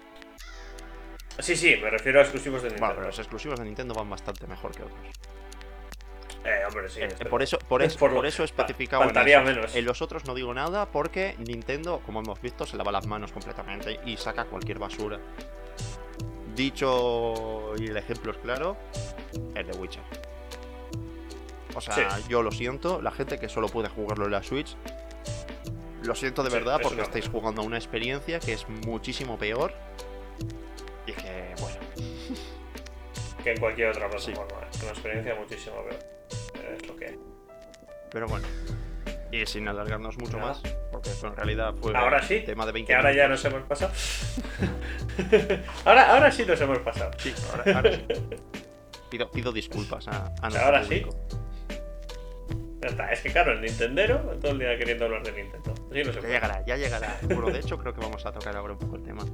[1.38, 2.94] Sí, sí, me refiero a exclusivos de Bueno, Nintendo.
[2.96, 4.98] pero los exclusivos de Nintendo van bastante mejor que otros.
[6.44, 7.00] Eh, hombre, sí.
[7.02, 9.74] Eh, por eso, por, es por- por eso especificado en, menos.
[9.76, 13.32] En los otros no digo nada porque Nintendo, como hemos visto, se lava las manos
[13.32, 15.20] completamente y saca cualquier basura.
[16.54, 18.76] Dicho y el ejemplo es claro,
[19.54, 20.02] el de Witcher.
[21.78, 22.24] O sea, Sí.
[22.28, 24.76] yo lo siento, la gente que solo puede jugarlo en la Switch,
[26.02, 29.72] lo siento de Sí, verdad porque estáis jugando a una experiencia que es muchísimo peor.
[31.06, 31.76] Y que, bueno,
[33.42, 34.60] que en cualquier otra plataforma.
[34.72, 35.98] Es una experiencia muchísimo peor.
[36.76, 37.18] Es lo que hay.
[38.10, 38.46] Pero bueno.
[39.30, 42.94] Y sin alargarnos mucho más, porque en realidad fue ahora sí, tema de 20 que
[42.96, 43.92] ahora ya nos hemos pasado.
[45.84, 47.10] ahora, ahora sí nos hemos pasado.
[47.18, 48.06] Sí, ahora, ahora sí.
[49.10, 51.04] Pido, pido disculpas a, a nuestro Ahora sí.
[52.78, 52.82] Público.
[52.82, 55.74] Ya está, es que claro, el Nintendero todo el día queriendo hablar de Nintendo.
[55.92, 57.18] Sí, no se Ya llegará, ya llegará.
[57.22, 59.24] Bueno, de hecho creo que vamos a tocar ahora un poco el tema.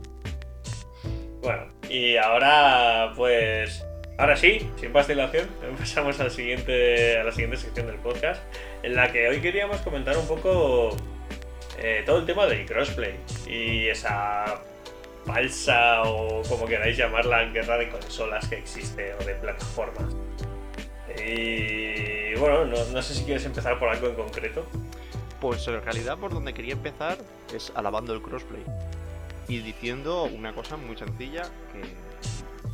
[1.43, 3.85] Bueno, y ahora pues.
[4.17, 8.41] Ahora sí, sin más dilación, pasamos al siguiente, a la siguiente sección del podcast,
[8.85, 10.97] en la que hoy queríamos comentar un poco
[11.79, 13.17] eh, todo el tema del crossplay
[13.49, 14.63] y esa
[15.27, 20.15] falsa o como queráis llamarla guerra de consolas que existe o de plataformas.
[21.23, 24.67] Y bueno, no, no sé si quieres empezar por algo en concreto.
[25.41, 27.19] Pues en realidad por donde quería empezar
[27.55, 28.65] es alabando el crossplay.
[29.49, 31.83] Y diciendo una cosa muy sencilla que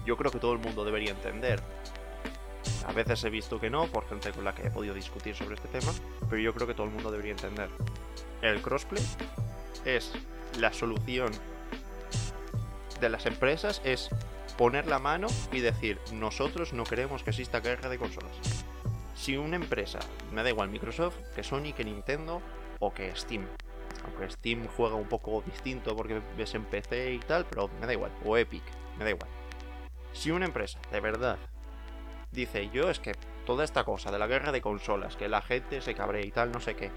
[0.06, 1.60] yo creo que todo el mundo debería entender.
[2.86, 5.54] A veces he visto que no, por gente con la que he podido discutir sobre
[5.54, 5.92] este tema,
[6.28, 7.68] pero yo creo que todo el mundo debería entender.
[8.42, 9.04] El crossplay
[9.84, 10.12] es
[10.58, 11.30] la solución
[13.00, 14.10] de las empresas, es
[14.60, 18.30] poner la mano y decir, nosotros no queremos que exista guerra de consolas.
[19.14, 20.00] Si una empresa,
[20.34, 22.42] me da igual Microsoft, que Sony, que Nintendo
[22.78, 23.46] o que Steam,
[24.04, 27.94] aunque Steam juega un poco distinto porque ves en PC y tal, pero me da
[27.94, 28.62] igual, o Epic,
[28.98, 29.30] me da igual.
[30.12, 31.38] Si una empresa de verdad
[32.30, 33.14] dice yo es que
[33.46, 36.52] toda esta cosa de la guerra de consolas, que la gente se cabre y tal,
[36.52, 36.90] no sé qué,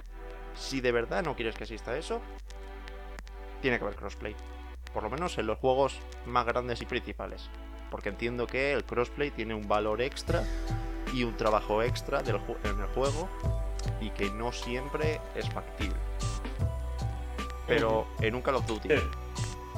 [0.53, 2.19] si de verdad no quieres que exista eso,
[3.61, 4.35] tiene que haber crossplay.
[4.93, 7.49] Por lo menos en los juegos más grandes y principales.
[7.89, 10.43] Porque entiendo que el crossplay tiene un valor extra
[11.13, 13.27] y un trabajo extra del en el juego
[14.01, 15.95] y que no siempre es factible.
[17.67, 18.89] Pero en un Call of Duty,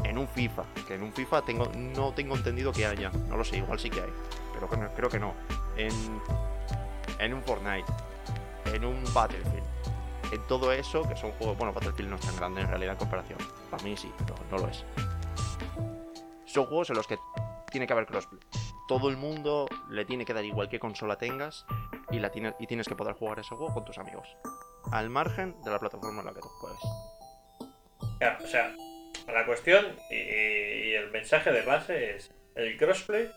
[0.03, 3.43] en un FIFA, que en un FIFA tengo, no tengo entendido que haya, no lo
[3.43, 4.13] sé, igual sí que hay,
[4.53, 5.33] pero que no- creo que no.
[5.77, 5.91] En,
[7.19, 7.85] en un Fortnite,
[8.73, 9.63] en un Battlefield,
[10.31, 12.99] en todo eso, que son juegos, bueno, Battlefield no es tan grande en realidad en
[12.99, 13.37] comparación,
[13.75, 14.85] para mí sí, pero no lo es.
[16.45, 17.17] Son juegos en los que
[17.71, 18.39] tiene que haber crossplay.
[18.87, 21.65] Todo el mundo le tiene que dar igual qué consola tengas
[22.11, 24.27] y, la tiene- y tienes que poder jugar ese juego con tus amigos.
[24.91, 26.79] Al margen de la plataforma en la que tú juegues.
[28.19, 28.73] Claro, o sea,
[29.27, 33.29] la cuestión y, y el mensaje de base es: el crossplay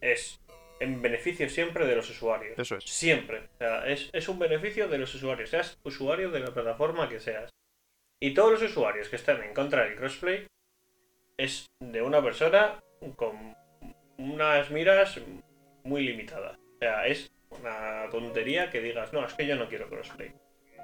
[0.00, 0.40] es
[0.80, 2.58] en beneficio siempre de los usuarios.
[2.58, 2.84] Eso es.
[2.84, 3.50] Siempre.
[3.56, 7.20] O sea, es, es un beneficio de los usuarios, seas usuario de la plataforma que
[7.20, 7.50] seas.
[8.22, 10.46] Y todos los usuarios que están en contra del crossplay
[11.36, 12.80] es de una persona
[13.16, 13.56] con
[14.16, 15.18] unas miras
[15.82, 16.56] muy limitadas.
[16.56, 20.32] O sea, es una tontería que digas, no, es que yo no quiero crossplay.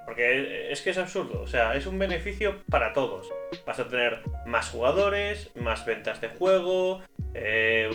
[0.04, 3.32] Porque es que es absurdo, o sea, es un beneficio para todos.
[3.64, 7.88] Vas a tener más jugadores, más ventas de juego, eh,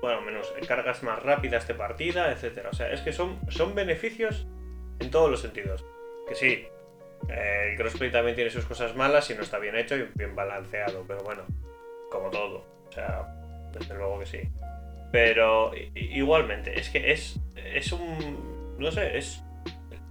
[0.00, 2.70] bueno, menús, cargas más rápidas de partida, etcétera.
[2.70, 4.46] O sea, es que son, son beneficios
[5.00, 5.84] en todos los sentidos.
[6.26, 6.66] Que sí,
[7.28, 11.04] el crossplay también tiene sus cosas malas si no está bien hecho y bien balanceado,
[11.06, 11.42] pero bueno,
[12.10, 12.64] como todo.
[12.88, 13.26] O sea,
[13.72, 14.40] desde luego que sí.
[15.10, 18.76] Pero igualmente, es que es, es un.
[18.78, 19.42] No sé, es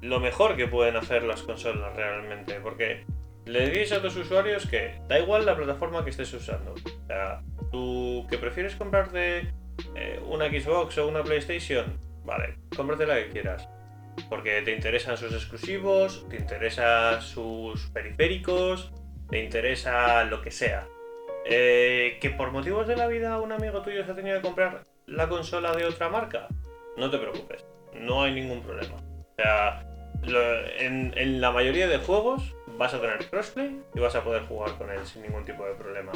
[0.02, 2.56] lo mejor que pueden hacer las consolas realmente.
[2.62, 3.06] Porque
[3.45, 6.73] le dices a tus usuarios que da igual la plataforma que estés usando.
[6.73, 9.52] O sea, tú que prefieres comprarte
[9.95, 13.67] eh, una Xbox o una PlayStation, vale, cómprate la que quieras.
[14.30, 18.91] Porque te interesan sus exclusivos, te interesa sus periféricos,
[19.30, 20.88] te interesa lo que sea.
[21.45, 24.86] Eh, que por motivos de la vida un amigo tuyo se ha tenido que comprar
[25.08, 26.47] la consola de otra marca,
[26.95, 28.95] no te preocupes, no hay ningún problema.
[28.95, 29.84] O sea,
[30.23, 34.43] lo- en, en la mayoría de juegos vas a tener crossplay y vas a poder
[34.43, 36.12] jugar con él sin ningún tipo de problema.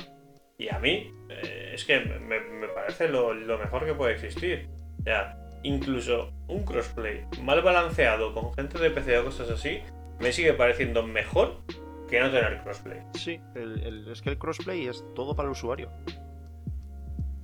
[0.57, 4.69] Y a mí, eh, es que me, me parece lo, lo mejor que puede existir.
[4.99, 9.79] O sea, incluso un crossplay mal balanceado con gente de PC o cosas así,
[10.19, 11.61] me sigue pareciendo mejor
[12.09, 12.99] que no tener crossplay.
[13.13, 15.89] Sí, el- el- es que el crossplay es todo para el usuario.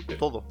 [0.08, 0.16] Sí.
[0.18, 0.44] Todo.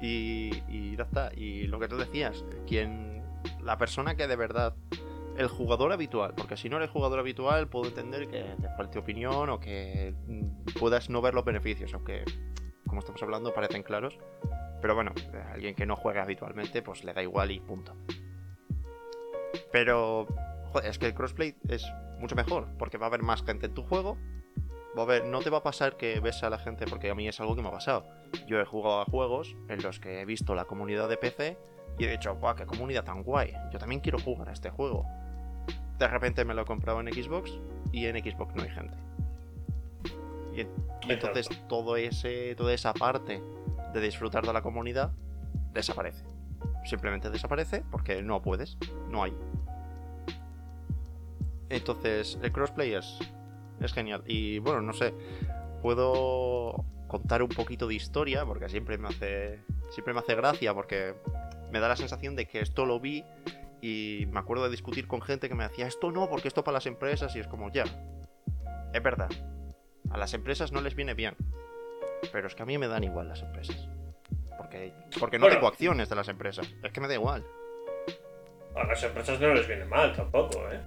[0.00, 1.30] Y, y ya está.
[1.34, 3.22] Y lo que tú decías, quien.
[3.62, 4.74] La persona que de verdad.
[5.36, 9.48] El jugador habitual, porque si no eres jugador habitual, puedo entender que te falte opinión
[9.48, 12.24] o que mm, puedas no ver los beneficios, aunque,
[12.86, 14.18] como estamos hablando, parecen claros.
[14.80, 17.96] Pero bueno, a alguien que no juega habitualmente, pues le da igual y punto.
[19.72, 20.26] Pero,
[20.72, 21.84] joder, es que el crossplay es
[22.18, 24.16] mucho mejor, porque va a haber más gente en tu juego.
[24.96, 27.14] Va a haber, no te va a pasar que ves a la gente, porque a
[27.14, 28.06] mí es algo que me ha pasado.
[28.46, 31.58] Yo he jugado a juegos en los que he visto la comunidad de PC
[31.98, 33.52] y he dicho, guau, qué comunidad tan guay.
[33.72, 35.04] Yo también quiero jugar a este juego.
[35.98, 37.52] De repente me lo he comprado en Xbox
[37.92, 38.96] y en Xbox no hay gente.
[40.54, 43.40] Y, y entonces todo ese, toda esa parte
[43.92, 45.12] de disfrutar de la comunidad
[45.72, 46.24] desaparece.
[46.84, 49.36] Simplemente desaparece porque no puedes, no hay.
[51.68, 53.18] Entonces, el crossplay es,
[53.80, 54.22] es genial.
[54.26, 55.14] Y bueno, no sé,
[55.82, 61.14] puedo contar un poquito de historia porque siempre me hace siempre me hace gracia porque
[61.72, 63.24] me da la sensación de que esto lo vi
[63.82, 66.74] y me acuerdo de discutir con gente que me decía esto no porque esto para
[66.74, 67.82] las empresas y es como ya
[68.92, 69.28] es verdad
[70.10, 71.34] a las empresas no les viene bien
[72.32, 73.88] pero es que a mí me dan igual las empresas
[74.56, 75.56] porque porque no Bueno.
[75.56, 77.44] tengo acciones de las empresas es que me da igual
[78.76, 80.80] A las empresas no les viene mal tampoco, ¿eh?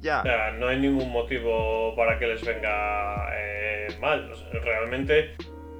[0.00, 4.30] ya O sea, no hay ningún motivo para que les venga eh, mal.
[4.30, 5.34] O sea, realmente,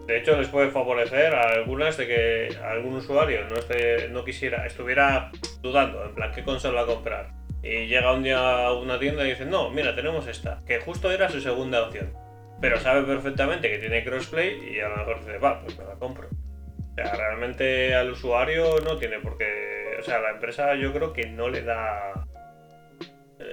[0.06, 4.66] de hecho, les puede favorecer a algunas de que algún usuario no, esté, no quisiera,
[4.66, 7.30] estuviera dudando, en plan, ¿qué consola comprar?
[7.62, 11.12] Y llega un día a una tienda y dice, no, mira, tenemos esta, que justo
[11.12, 12.12] era su segunda opción.
[12.60, 15.94] Pero sabe perfectamente que tiene crossplay y a lo mejor dice, va, pues me la
[15.94, 16.28] compro.
[16.28, 19.96] O sea, realmente al usuario no tiene por qué.
[20.00, 22.26] O sea, la empresa yo creo que no le da.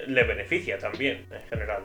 [0.07, 1.83] Le beneficia también, en general.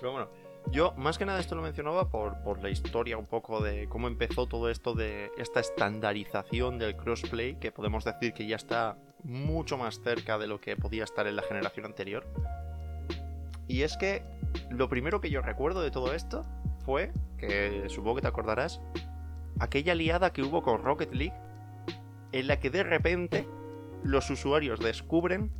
[0.00, 0.28] Pero bueno,
[0.72, 4.08] yo más que nada esto lo mencionaba por, por la historia un poco de cómo
[4.08, 9.78] empezó todo esto de esta estandarización del crossplay, que podemos decir que ya está mucho
[9.78, 12.26] más cerca de lo que podía estar en la generación anterior.
[13.68, 14.22] Y es que
[14.70, 16.46] lo primero que yo recuerdo de todo esto
[16.84, 18.80] fue, que supongo que te acordarás,
[19.58, 21.34] aquella liada que hubo con Rocket League,
[22.32, 23.48] en la que de repente
[24.02, 25.50] los usuarios descubren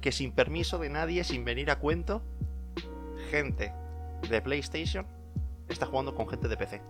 [0.00, 2.22] que sin permiso de nadie, sin venir a cuento,
[3.30, 3.72] gente
[4.28, 5.06] de PlayStation
[5.68, 6.82] está jugando con gente de PC.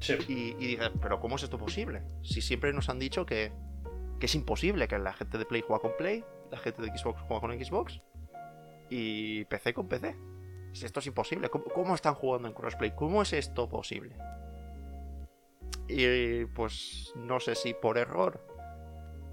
[0.00, 0.14] Sí.
[0.28, 2.02] Y, y dije, pero ¿cómo es esto posible?
[2.22, 3.52] Si siempre nos han dicho que,
[4.20, 7.20] que es imposible que la gente de Play juega con Play, la gente de Xbox
[7.22, 8.02] juega con Xbox
[8.90, 10.16] y PC con PC.
[10.72, 12.94] Esto es imposible, ¿cómo, cómo están jugando en crossplay?
[12.96, 14.16] ¿Cómo es esto posible?
[15.88, 18.40] Y pues no sé si por error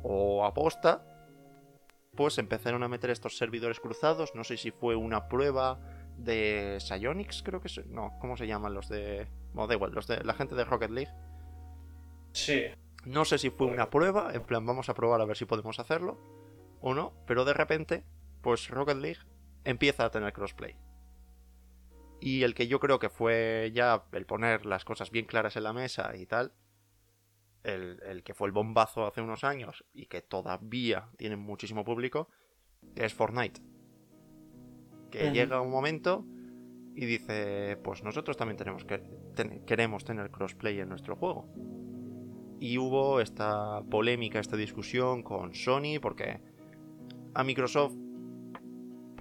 [0.03, 1.03] o aposta,
[2.15, 4.35] pues empezaron a meter estos servidores cruzados.
[4.35, 5.79] No sé si fue una prueba
[6.17, 7.85] de Psyonix, creo que es.
[7.87, 9.27] No, ¿cómo se llaman los de.
[9.53, 11.11] Bueno, da igual, los de la gente de Rocket League.
[12.33, 12.65] Sí.
[13.05, 15.79] No sé si fue una prueba, en plan, vamos a probar a ver si podemos
[15.79, 16.19] hacerlo
[16.81, 18.03] o no, pero de repente,
[18.41, 19.19] pues Rocket League
[19.63, 20.75] empieza a tener crossplay.
[22.19, 25.63] Y el que yo creo que fue ya el poner las cosas bien claras en
[25.63, 26.53] la mesa y tal,
[27.63, 32.27] el, el que fue el bombazo hace unos años y que todavía tiene muchísimo público,
[32.95, 33.61] es Fortnite.
[35.09, 36.25] Que llega un momento
[36.95, 38.99] y dice, pues nosotros también tenemos que
[39.35, 41.49] ten- queremos tener crossplay en nuestro juego.
[42.59, 46.39] Y hubo esta polémica, esta discusión con Sony porque
[47.33, 47.95] a Microsoft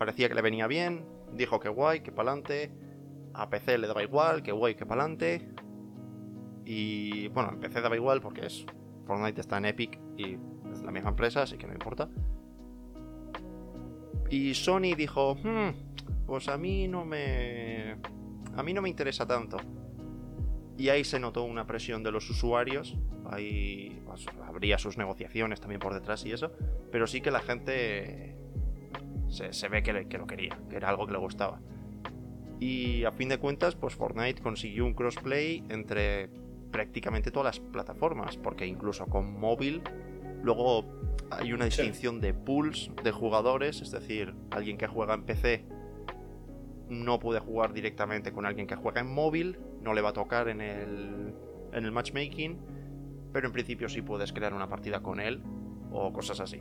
[0.00, 2.72] parecía que le venía bien, dijo que guay, que pa'lante,
[3.34, 5.46] a PC le daba igual, que guay, que pa'lante.
[6.64, 8.64] Y bueno, en PC daba igual porque es
[9.04, 10.38] Fortnite está en Epic y
[10.72, 12.08] es la misma empresa, así que no importa.
[14.30, 15.74] Y Sony dijo, "Hmm,
[16.26, 17.98] pues a mí no me
[18.56, 19.58] a mí no me interesa tanto.
[20.78, 22.96] Y ahí se notó una presión de los usuarios.
[23.30, 26.52] Ahí pues, habría sus negociaciones también por detrás y eso.
[26.90, 28.39] Pero sí que la gente
[29.30, 31.60] se, se ve que, le- que lo quería, que era algo que le gustaba.
[32.58, 36.28] Y a fin de cuentas, pues Fortnite consiguió un crossplay entre
[36.70, 38.36] prácticamente todas las plataformas.
[38.36, 39.82] Porque incluso con móvil,
[40.42, 40.84] luego
[41.30, 41.70] hay una Sí.
[41.82, 43.80] distinción de pools de jugadores.
[43.80, 45.64] Es decir, alguien que juega en PC
[46.90, 50.48] no puede jugar directamente con alguien que juega en móvil, no le va a tocar
[50.48, 51.32] en el,
[51.72, 52.58] en el matchmaking,
[53.32, 55.40] pero en principio sí puedes crear una partida con él
[55.92, 56.60] o cosas así.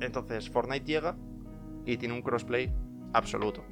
[0.00, 1.16] Entonces Fortnite llega
[1.86, 2.72] y tiene un crossplay
[3.12, 3.64] absoluto.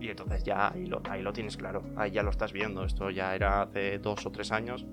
[0.00, 3.10] Y entonces ya ahí lo, ahí lo tienes claro, ahí ya lo estás viendo, esto
[3.10, 4.86] ya era hace dos o tres años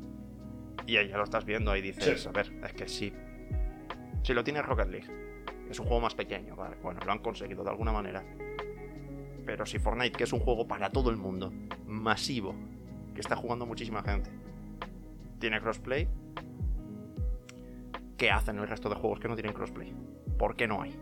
[0.87, 2.29] y ahí ya lo estás viendo, ahí dices, Sí.
[2.29, 3.13] a ver, es que sí.
[4.23, 5.07] Si lo tiene Rocket League,
[5.69, 8.23] es un juego más pequeño, vale, bueno, lo han conseguido de alguna manera.
[9.45, 11.51] Pero si Fortnite, que es un juego para todo el mundo,
[11.85, 12.55] masivo,
[13.13, 14.29] que está jugando muchísima gente,
[15.39, 16.07] tiene crossplay,
[18.17, 19.93] ¿qué hacen el resto de juegos que no tienen crossplay?
[20.37, 20.95] ¿Por qué no hay?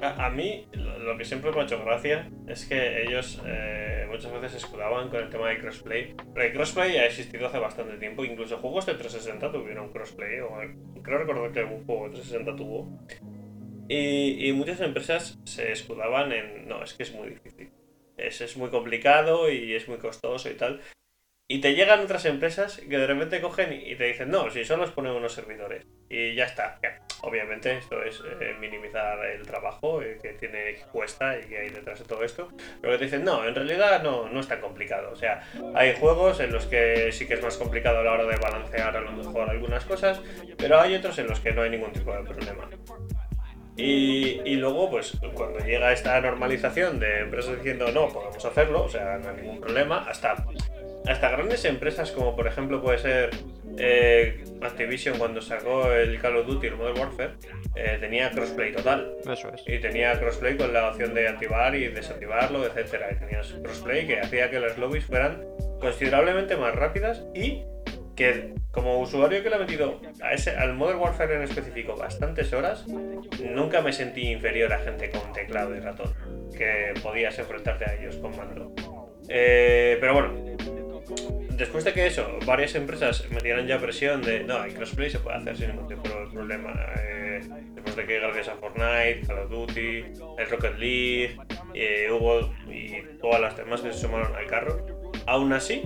[0.00, 4.62] A, mí lo, que siempre me ha hecho gracia es que ellos eh, muchas veces
[4.62, 6.14] escudaban con el tema de crossplay.
[6.34, 10.50] Pero el crossplay ha existido hace bastante tiempo, incluso juegos de 360 tuvieron crossplay, o
[11.02, 12.88] creo recordar que algún juego de 360 tuvo.
[13.88, 17.70] Y, y muchas empresas se escudaban en, no, es que es muy difícil.
[18.16, 20.80] Es, es muy complicado y es muy costoso y tal.
[21.50, 24.84] Y te llegan otras empresas que de repente cogen y te dicen, no, si solo
[24.84, 25.86] os ponen unos servidores.
[26.10, 26.78] Y ya está.
[27.22, 31.70] Obviamente esto es eh, minimizar el trabajo eh, que tiene que cuesta y que hay
[31.70, 32.50] detrás de todo esto.
[32.82, 35.10] Pero que te dicen, no, en realidad no, no es tan complicado.
[35.10, 35.40] O sea,
[35.74, 38.94] hay juegos en los que sí que es más complicado a la hora de balancear
[38.94, 40.20] a lo mejor algunas cosas,
[40.58, 42.68] pero hay otros en los que no hay ningún tipo de problema.
[43.74, 48.88] Y, y, luego, pues cuando llega esta normalización de empresas diciendo no, podemos hacerlo, o
[48.88, 50.34] sea, no hay ningún problema, hasta
[51.08, 53.30] hasta grandes empresas como por ejemplo puede ser
[53.78, 57.30] eh, Activision cuando sacó el Call of Duty, el Modern Warfare,
[57.76, 59.14] eh, tenía crossplay total.
[59.20, 59.62] Eso es.
[59.66, 63.12] Y tenía crossplay con la opción de activar y desactivarlo, etcétera.
[63.12, 65.44] Y tenías crossplay que hacía que las lobbies fueran
[65.80, 67.62] considerablemente más rápidas y
[68.16, 72.52] que como usuario que le ha metido a ese, al Modern Warfare en específico bastantes
[72.52, 76.12] horas, nunca me sentí inferior a gente con teclado y ratón,
[76.56, 78.74] que podías enfrentarte a ellos con mando.
[79.28, 80.57] Eh, pero bueno,
[81.50, 85.38] después de que eso, varias empresas metieran ya presión de no, hay crossplay se puede
[85.38, 86.72] hacer sin ningún tipo de problema.
[87.00, 87.40] Eh,
[87.74, 90.04] después de que gracias a Fortnite, Call of Duty,
[90.38, 91.36] el Rocket League,
[91.74, 94.86] eh, Hugo y todas las demás que se sumaron al carro,
[95.26, 95.82] aún así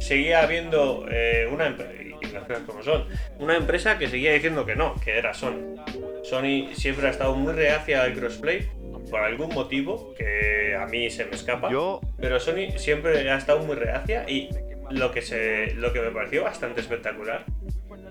[0.00, 3.06] seguía habiendo eh, una empresa, y las cosas como son,
[3.38, 5.76] una empresa que seguía diciendo que no, que era Sony.
[6.22, 8.68] Sony siempre ha estado muy reacia al crossplay
[9.10, 11.70] por algún motivo que a mí se me escapa.
[11.70, 12.00] Yo...
[12.18, 14.50] Pero Sony siempre ha estado muy reacia y
[14.90, 17.44] lo que, se, lo que me pareció bastante espectacular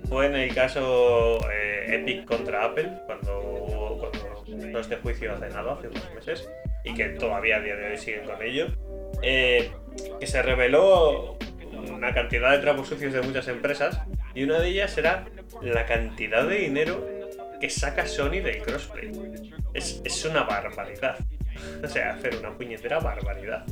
[0.08, 5.74] fue en el caso eh, Epic contra Apple, cuando hubo cuando, este juicio hace nada,
[5.74, 6.48] hace unos meses,
[6.84, 8.66] y que todavía a día de hoy siguen con ello,
[9.22, 9.72] eh,
[10.20, 11.36] que se reveló
[11.92, 14.00] una cantidad de trapos sucios de muchas empresas,
[14.34, 15.26] y una de ellas era
[15.62, 17.06] la cantidad de dinero
[17.60, 19.10] que saca Sony del crossplay.
[19.74, 21.18] Es, es una barbaridad.
[21.82, 23.64] O sea, hacer una puñetera barbaridad.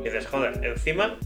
[0.00, 1.18] Y dices, joder, encima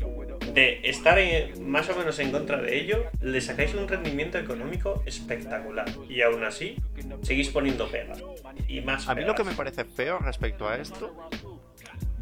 [0.54, 1.18] de estar
[1.60, 5.86] más o menos en contra de ello, le sacáis un rendimiento económico espectacular.
[6.08, 6.76] Y aún así,
[7.22, 8.22] seguís poniendo pegas.
[8.68, 11.14] Y más A mí lo que me parece feo respecto a esto,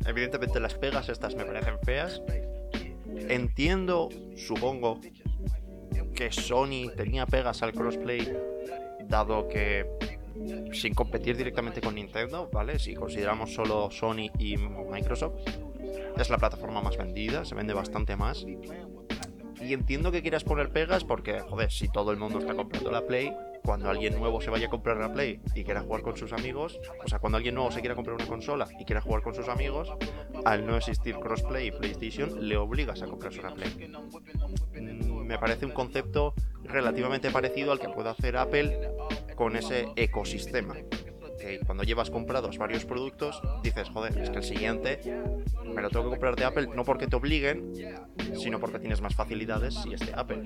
[0.06, 2.22] evidentemente las pegas estas me parecen feas.
[3.28, 5.00] Entiendo, supongo,
[6.14, 8.36] que Sony tenía pegas al crossplay,
[9.04, 9.86] dado que
[10.72, 12.78] sin competir directamente con Nintendo, ¿vale?
[12.78, 15.36] Si consideramos solo Sony y Microsoft,
[16.16, 18.44] es la plataforma más vendida, se vende bastante más.
[19.60, 23.06] Y entiendo que quieras poner pegas porque, joder, si todo el mundo está comprando la
[23.06, 23.34] Play,
[23.64, 26.80] cuando alguien nuevo se vaya a comprar la Play y quiera jugar con sus amigos,
[27.04, 29.48] o sea, cuando alguien nuevo se quiera comprar una consola y quiera jugar con sus
[29.48, 29.92] amigos,
[30.44, 33.90] al no existir crossplay y PlayStation, le obligas a comprarse una Play.
[34.80, 38.90] Mm, me parece un concepto relativamente parecido al que puede hacer Apple
[39.38, 40.74] con ese ecosistema
[41.64, 45.00] cuando llevas comprados varios productos, dices, joder, es que el siguiente
[45.64, 47.72] me lo tengo que comprar de Apple no porque te obliguen,
[48.34, 50.42] sino porque tienes más facilidades si es de Apple.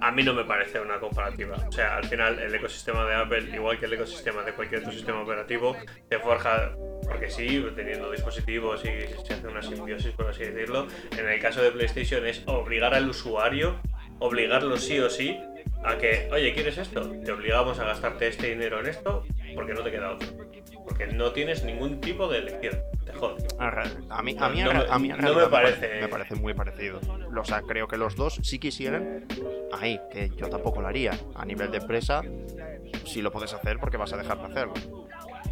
[0.00, 1.56] A, mí no me parece una comparativa.
[1.68, 4.92] O sea, al final el ecosistema de Apple, igual que el ecosistema de cualquier otro
[4.92, 5.76] sistema operativo,
[6.08, 6.74] se forja
[7.06, 10.86] porque sí, teniendo dispositivos y se hace una simbiosis, por así decirlo.
[11.16, 13.78] En el caso de PlayStation es obligar al usuario,
[14.18, 15.38] obligarlo sí o sí,
[15.86, 17.08] a que, oye, ¿quieres esto?
[17.24, 19.24] Te obligamos a gastarte este dinero en esto
[19.54, 20.28] porque no te queda otro.
[20.84, 22.80] Porque no tienes ningún tipo de elección.
[23.04, 23.46] Te jode.
[23.58, 26.00] A mí, a mí, a mí no me parece...
[26.00, 27.00] me parece muy parecido.
[27.36, 29.26] O sea, creo que los dos sí quisieran.
[29.72, 31.12] Ahí, que yo tampoco lo haría.
[31.34, 32.22] A nivel de empresa,
[33.04, 34.74] sí lo puedes hacer porque vas a dejar de hacerlo.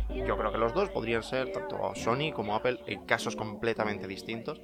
[0.09, 4.61] Yo creo que los dos podrían ser, tanto Sony como Apple, en casos completamente distintos,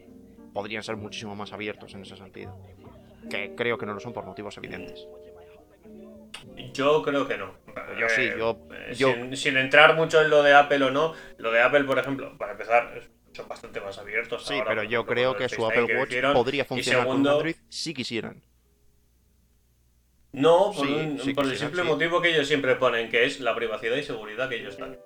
[0.52, 2.56] podrían ser muchísimo más abiertos en ese sentido.
[3.28, 5.06] Que creo que no lo son por motivos evidentes.
[6.72, 7.54] Yo creo que no.
[7.98, 11.50] Yo sí, eh, yo, eh, Sin, entrar mucho en lo de Apple o no, lo
[11.50, 13.02] de Apple, por ejemplo, para empezar,
[13.32, 14.46] son bastante más abiertos.
[14.46, 18.42] Sí, pero yo creo que su Apple Watch podría funcionar con Android si quisieran.
[20.32, 20.86] No, por,
[21.46, 24.78] el simple motivo que ellos siempre ponen, que es la privacidad y seguridad que ellos
[24.78, 24.98] dan.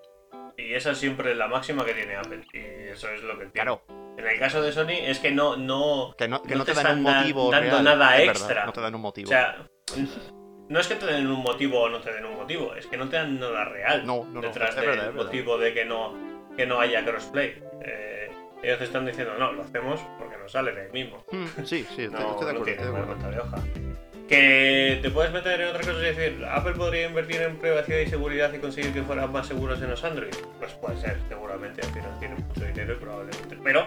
[0.57, 2.45] Y esa es siempre la máxima que tiene Apple.
[2.53, 3.53] Y eso es lo que tiene.
[3.53, 3.85] Claro.
[4.16, 7.51] En el caso de Sony es que no, no, que no, te, dan un motivo
[7.51, 8.66] dando nada extra.
[8.66, 9.27] no te dan un motivo.
[9.27, 9.66] O sea,
[10.75, 12.97] no es que te den un motivo o no te den un motivo, es que
[12.97, 16.12] no te dan nada real no, no, detrás del motivo de que no,
[16.57, 17.62] que no haya crossplay.
[17.81, 18.29] Eh,
[18.61, 21.25] ellos te están diciendo, no, lo hacemos porque nos sale de mismo.
[21.31, 23.14] Hmm, sí, sí, estoy, estoy de acuerdo.
[23.14, 23.62] No de hoja.
[24.29, 28.09] Que te puedes meter en otra cosa y decir, Apple podría invertir en privacidad y
[28.09, 30.35] seguridad y conseguir que fueran más seguros en los Android.
[30.59, 33.57] Pues puede ser, seguramente, al final tiene mucho dinero y probablemente.
[33.62, 33.87] Pero,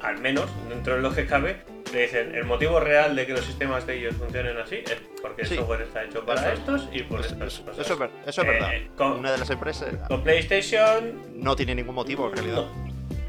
[0.00, 3.44] al menos, dentro de lo que cabe, te dicen, el motivo real de que los
[3.44, 7.20] sistemas de ellos funcionen así es porque el software está hecho para estos y por
[7.20, 7.78] estas cosas.
[7.86, 8.74] Eso es, eso es verdad.
[8.74, 9.94] Eh, Una de las empresas...
[10.08, 11.22] Con PlayStation...
[11.34, 12.66] No tiene ningún motivo en realidad.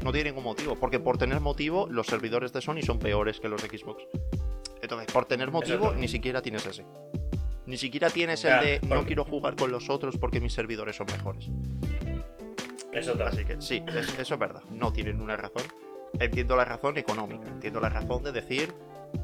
[0.02, 0.12] No.
[0.12, 3.62] tiene ningún motivo, porque por tener motivo los servidores de Sony son peores que los
[3.62, 4.04] de Xbox.
[4.82, 6.84] Entonces, por tener motivo, ni siquiera tienes ese.
[7.66, 11.06] Ni siquiera tienes el de no quiero jugar con los otros porque mis servidores son
[11.06, 11.48] mejores.
[12.92, 13.28] Eso también.
[13.28, 14.62] Así que sí, es- eso es verdad.
[14.70, 15.62] No tienen una razón.
[16.18, 17.48] Entiendo la razón económica.
[17.48, 18.74] Entiendo la razón de decir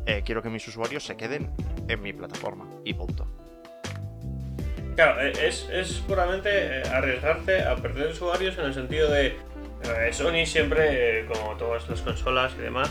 [0.06, 1.50] eh, quiero que mis usuarios se queden
[1.88, 2.66] en mi plataforma.
[2.84, 3.26] Y punto.
[4.94, 9.36] Claro, eh, es, puramente eh, arriesgarse a perder usuarios en el sentido de
[10.12, 12.90] Sony siempre, como todas las consolas y demás,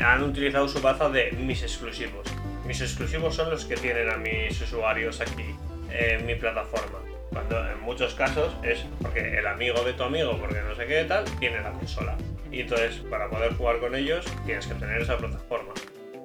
[0.00, 2.26] han utilizado su baza de mis exclusivos.
[2.66, 5.54] Mis exclusivos son los que tienen a mis usuarios aquí
[5.90, 6.98] en mi plataforma.
[7.30, 11.04] Cuando en muchos casos es porque el amigo de tu amigo, porque no sé qué
[11.04, 12.16] tal, tiene la consola.
[12.50, 15.72] Y entonces para poder jugar con ellos tienes que tener esa plataforma.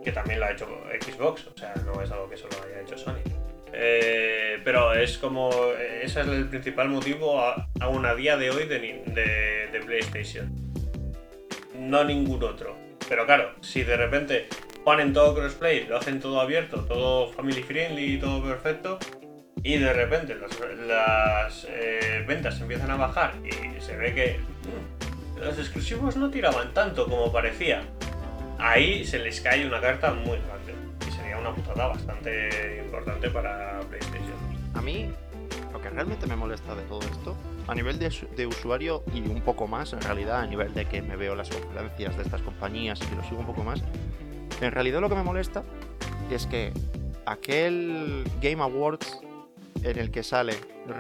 [0.04, 0.68] Que también lo ha hecho
[1.02, 3.20] Xbox, o sea, no es algo que solo haya hecho Sony.
[3.72, 5.50] Eh, pero es como.
[6.02, 7.42] Ese es el principal motivo
[7.80, 10.52] aún a día de hoy de, de- PlayStation.
[11.76, 12.76] No ningún otro.
[13.10, 14.48] Pero claro, si de repente
[14.84, 19.00] ponen todo crossplay, lo hacen todo abierto, todo family friendly todo perfecto,
[19.62, 24.40] y de repente las, eh, ventas empiezan a bajar y se ve que
[25.40, 27.84] los exclusivos no tiraban tanto como parecía,
[28.60, 30.74] ahí se les cae una carta muy grande.
[31.08, 34.34] Y sería una putada bastante importante para PlayStation.
[34.74, 35.10] A mí,
[35.72, 37.36] lo que realmente me molesta de todo esto,
[37.68, 41.02] a nivel de, de usuario y un poco más, en realidad, a nivel de que
[41.02, 43.84] me veo las conferencias de estas compañías y que lo sigo un poco más,
[44.62, 45.64] en realidad lo que me molesta
[46.32, 46.72] es que
[47.26, 49.20] aquel Game Awards
[49.84, 50.54] en el que sale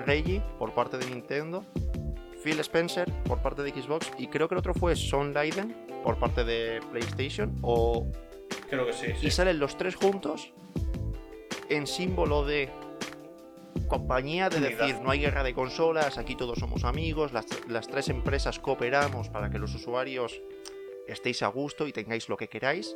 [0.05, 1.65] Reggie por parte de Nintendo,
[2.43, 6.17] Phil Spencer por parte de Xbox y creo que el otro fue Son Leiden por
[6.17, 8.07] parte de PlayStation o
[8.69, 9.27] Creo que sí, sí.
[9.27, 10.51] y salen los tres juntos
[11.69, 12.69] en símbolo de
[13.87, 14.77] compañía de Unidad.
[14.79, 19.29] decir no hay guerra de consolas, aquí todos somos amigos, las, las tres empresas cooperamos
[19.29, 20.41] para que los usuarios
[21.07, 22.95] estéis a gusto y tengáis lo que queráis.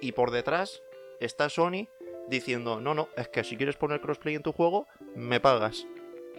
[0.00, 0.82] Y por detrás
[1.20, 1.88] está Sony
[2.28, 5.86] diciendo, no, no, es que si quieres poner crossplay en tu juego, me pagas.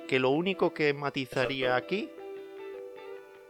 [0.08, 2.10] Que lo único que matizaría aquí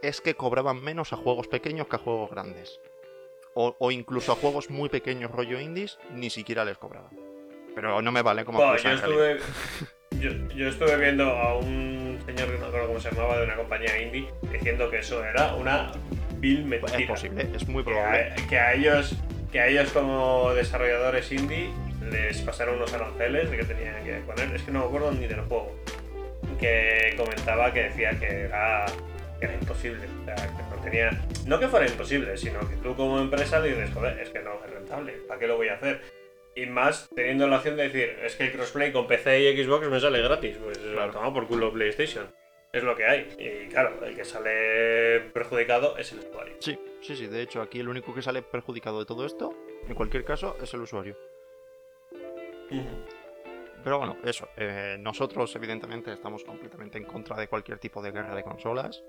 [0.01, 2.79] es que cobraban menos a juegos pequeños que a juegos grandes.
[3.53, 7.11] O, o incluso a juegos muy pequeños rollo indies, ni siquiera les cobraban.
[7.75, 9.39] Pero no me vale como Bueno, yo, estuve,
[10.19, 13.55] yo, yo estuve viendo a un señor que no recuerdo cómo se llamaba de una
[13.55, 15.91] compañía indie diciendo que eso era una
[16.37, 16.99] vil mentira.
[16.99, 18.21] Es posible, es muy que probable.
[18.21, 19.15] a, que a ellos
[19.51, 21.71] que a ellos como desarrolladores indie
[22.11, 25.27] les pasaron unos aranceles de que tenían que poner es que no me acuerdo ni
[25.27, 25.75] del juego
[26.59, 28.85] que comentaba que decía que era,
[29.41, 31.09] era imposible o sea que no tenía
[31.45, 34.71] no que fuera imposible sino que tú como empresa dices joder es que no es
[34.71, 36.01] rentable ¿para qué lo voy a hacer?
[36.55, 39.87] y más teniendo la opción de decir es que el crossplay con PC y Xbox
[39.89, 41.11] me sale gratis pues Claro.
[41.13, 42.27] toma por culo PlayStation
[42.73, 47.15] es lo que hay y claro el que sale perjudicado es el usuario Sí, sí,
[47.15, 47.27] sí.
[47.27, 49.55] De hecho, aquí el único que sale perjudicado de todo esto,
[49.87, 51.15] en cualquier caso, es el usuario.
[53.83, 54.49] Pero bueno, eso.
[54.57, 59.03] eh, nosotros, evidentemente, estamos completamente en contra de cualquier tipo de guerra de consolas.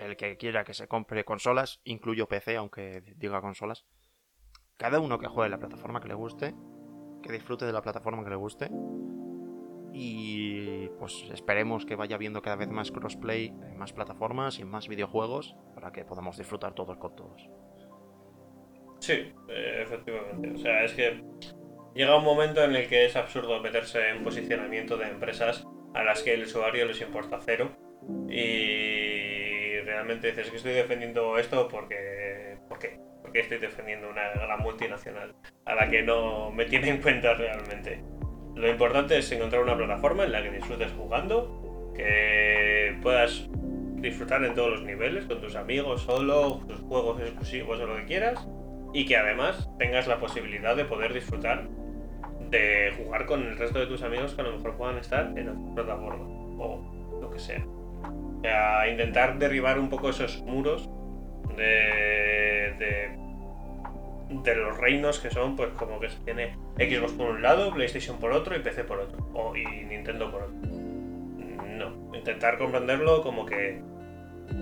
[0.00, 3.84] El que quiera que se compre consolas, incluyo PC, aunque diga consolas.
[4.78, 6.54] Cada uno que juegue la plataforma que le guste,
[7.22, 8.70] que disfrute de la plataforma que le guste.
[9.92, 14.88] Y pues esperemos que vaya viendo cada vez más crossplay en más plataformas y más
[14.88, 17.50] videojuegos para que podamos disfrutar todos con todos.
[19.00, 20.52] Sí, efectivamente.
[20.52, 21.22] O sea, es que
[21.94, 26.22] llega un momento en el que es absurdo meterse en posicionamiento de empresas a las
[26.22, 27.70] que el usuario les importa cero.
[28.30, 29.09] Y
[29.90, 32.56] realmente dices que estoy defendiendo esto porque.
[32.68, 32.98] ¿Por qué?
[33.22, 35.34] Porque estoy defendiendo una gran multinacional
[35.64, 38.02] a la que no me tiene en cuenta realmente.
[38.54, 43.48] Lo importante es encontrar una plataforma en la que disfrutes jugando, que puedas
[43.96, 48.04] disfrutar en todos los niveles, con tus amigos, solo, tus juegos exclusivos o lo que
[48.06, 48.48] quieras,
[48.92, 51.68] y que además tengas la posibilidad de poder disfrutar
[52.50, 55.48] de jugar con el resto de tus amigos que a lo mejor puedan estar en
[55.48, 56.24] otra plataforma
[56.58, 57.64] o lo que sea.
[58.42, 60.88] Sea, intentar derribar un poco esos muros
[61.56, 63.18] de, de,
[64.42, 68.18] de los reinos que son, pues como que se tiene Xbox por un lado, PlayStation
[68.18, 70.56] por otro y PC por otro, o, y Nintendo por otro.
[70.56, 73.82] No, intentar comprenderlo como que,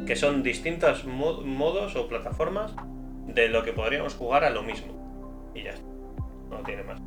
[0.07, 2.75] que son distintos mo- modos o plataformas
[3.27, 5.51] de lo que podríamos jugar a lo mismo.
[5.55, 5.87] Y ya está.
[6.51, 7.01] No tiene más.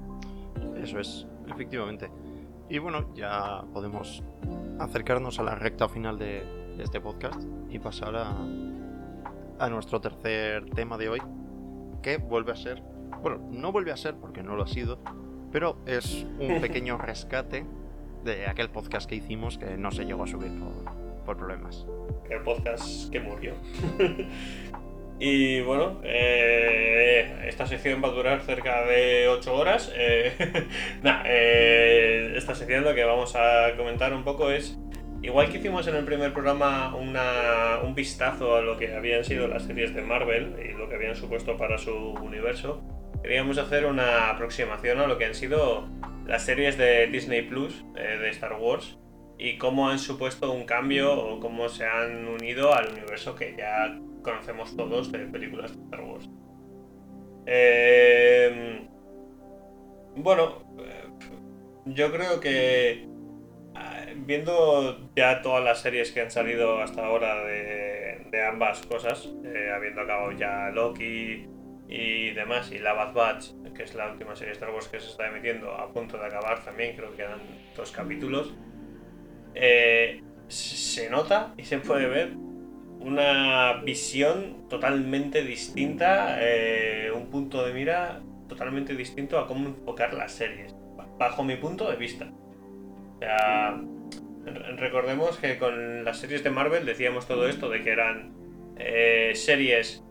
[0.81, 2.09] Eso es, efectivamente.
[2.69, 4.23] Y bueno, ya podemos
[4.79, 6.43] acercarnos a la recta final de
[6.79, 8.35] este podcast y pasar a,
[9.59, 11.21] a nuestro tercer tema de hoy,
[12.01, 12.81] que vuelve a ser,
[13.21, 14.99] bueno, no vuelve a ser porque no lo ha sido,
[15.51, 17.65] pero es un pequeño rescate
[18.23, 21.85] de aquel podcast que hicimos que no se llegó a subir por, por problemas.
[22.29, 23.53] El podcast que murió.
[25.23, 29.93] Y bueno, eh, esta sección va a durar cerca de 8 horas.
[29.95, 30.33] Eh,
[31.03, 34.79] nah, eh, esta sección lo que vamos a comentar un poco es,
[35.21, 39.63] igual que hicimos en el primer programa un vistazo a lo que habían sido las
[39.63, 42.81] series de Marvel y lo que habían supuesto para su universo,
[43.21, 45.87] queríamos hacer una aproximación a lo que han sido
[46.25, 48.97] las series de Disney Plus de Star Wars
[49.37, 53.99] y cómo han supuesto un cambio o cómo se han unido al universo que ya
[54.21, 56.29] conocemos todos de películas de Star Wars.
[57.47, 58.87] Eh,
[60.15, 61.09] bueno, eh,
[61.85, 63.09] yo creo que eh,
[64.25, 69.29] viendo ya todas las series que han salido hasta ahora de, ambas cosas,
[69.75, 71.47] habiendo acabado ya Loki
[71.87, 73.45] y demás, y la Bad Batch,
[73.75, 76.25] que es la última serie de Star Wars que se está emitiendo, a punto de
[76.25, 77.39] acabar también, creo que quedan
[77.75, 78.53] dos capítulos.
[79.53, 82.33] Eh, se nota y se puede ver
[82.99, 90.33] una visión totalmente distinta, eh, un punto de mira totalmente distinto a cómo enfocar las
[90.33, 90.75] series,
[91.17, 92.31] bajo mi punto de vista.
[93.15, 93.81] O sea,
[94.77, 98.33] recordemos que con las series de Marvel decíamos todo esto de que eran
[98.77, 100.03] eh, series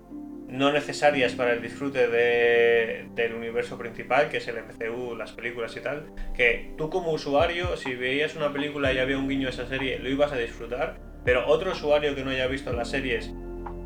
[0.48, 5.80] no necesarias para el disfrute del universo principal, que es el MCU, las películas y
[5.80, 9.66] tal, que tú como usuario, si veías una película y había un guiño a esa
[9.68, 13.32] serie, lo ibas a disfrutar, pero otro usuario que no haya visto las series,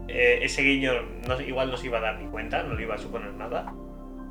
[0.08, 2.94] eh, ese guiño no, igual no se iba a dar ni cuenta, no le iba
[2.94, 3.74] a suponer nada.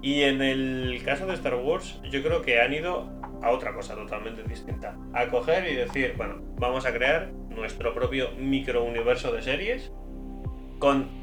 [0.02, 3.10] Y en el caso de Star Wars, yo creo que han ido
[3.44, 4.98] a otra cosa totalmente distinta.
[5.14, 9.92] A coger y decir, bueno, vamos a crear nuestro propio microuniverso de series
[10.80, 11.22] con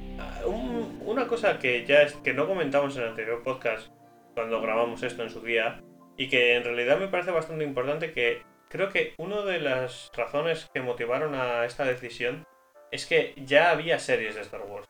[1.05, 3.89] una cosa que ya es, que no comentamos en el anterior podcast
[4.35, 5.83] cuando grabamos esto en su día
[6.19, 10.69] y que en realidad me parece bastante importante que creo que una de las razones
[10.75, 12.47] que motivaron a esta decisión
[12.91, 14.87] es que ya había series de Star Wars.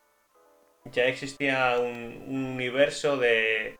[0.87, 3.79] Ya existía un, universo de,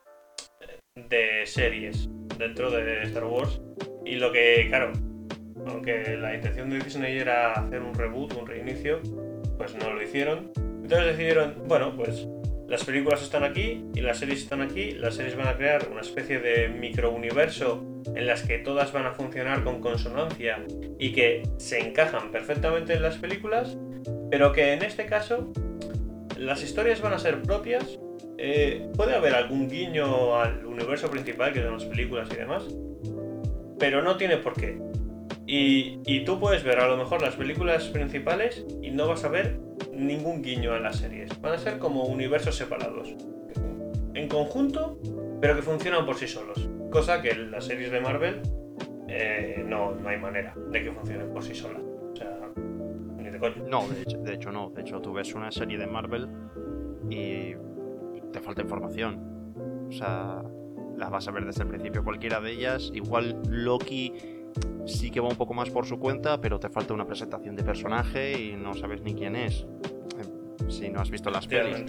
[0.95, 2.07] de series
[2.41, 3.61] dentro de Star Wars
[4.05, 4.91] y lo que, claro,
[5.67, 8.99] aunque la intención de Disney era hacer un reboot, un reinicio,
[9.57, 10.51] pues no lo hicieron
[10.91, 12.27] entonces decidieron, bueno, pues
[12.67, 14.91] las películas están aquí y las series están aquí.
[14.91, 17.81] Las series van a crear una especie de microuniverso
[18.13, 20.61] en las que todas van a funcionar con consonancia
[20.99, 23.77] y que se encajan perfectamente en las películas,
[24.29, 25.53] pero que en este caso
[26.37, 27.97] las historias van a ser propias.
[28.43, 32.65] Eh, puede haber algún guiño al universo principal, que son las películas y demás,
[33.77, 34.81] pero no tiene por qué.
[35.45, 39.29] Y, y tú puedes ver a lo mejor las películas principales y no vas a
[39.29, 39.59] ver
[39.93, 41.39] ningún guiño a las series.
[41.39, 43.13] Van a ser como universos separados.
[44.15, 44.99] En conjunto,
[45.39, 46.67] pero que funcionan por sí solos.
[46.89, 48.41] Cosa que en las series de Marvel
[49.07, 51.83] eh, no, no hay manera de que funcionen por sí solas.
[52.11, 52.39] O sea,
[53.17, 53.67] ni de coño.
[53.69, 54.71] No, de hecho, de hecho no.
[54.71, 56.27] De hecho, tú ves una serie de Marvel
[57.07, 57.53] y
[58.31, 59.19] te falta información.
[59.87, 60.43] O sea,
[60.97, 62.91] las vas a ver desde el principio cualquiera de ellas.
[62.93, 64.13] Igual Loki
[64.85, 67.63] sí que va un poco más por su cuenta, pero te falta una presentación de
[67.63, 69.65] personaje y no sabes ni quién es.
[70.17, 71.85] Eh, si no has visto las pelis.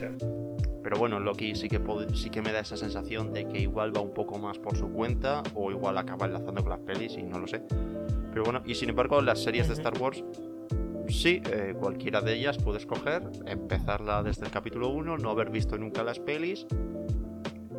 [0.82, 1.80] Pero bueno, Loki sí que,
[2.14, 4.90] sí que me da esa sensación de que igual va un poco más por su
[4.90, 7.62] cuenta o igual acaba enlazando con las pelis y no lo sé.
[8.32, 10.24] Pero bueno, y sin embargo las series de Star Wars,
[11.12, 15.76] sí, eh, cualquiera de ellas puedes coger, empezarla desde el capítulo 1, no haber visto
[15.78, 16.66] nunca las pelis,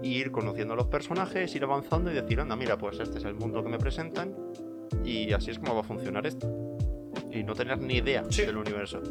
[0.02, 3.36] ir conociendo a los personajes, ir avanzando y decir, anda, mira, pues este es el
[3.36, 4.36] mundo que me presentan
[5.04, 6.48] y así es como va a funcionar esto.
[7.32, 9.02] Y no tener ni idea del universo.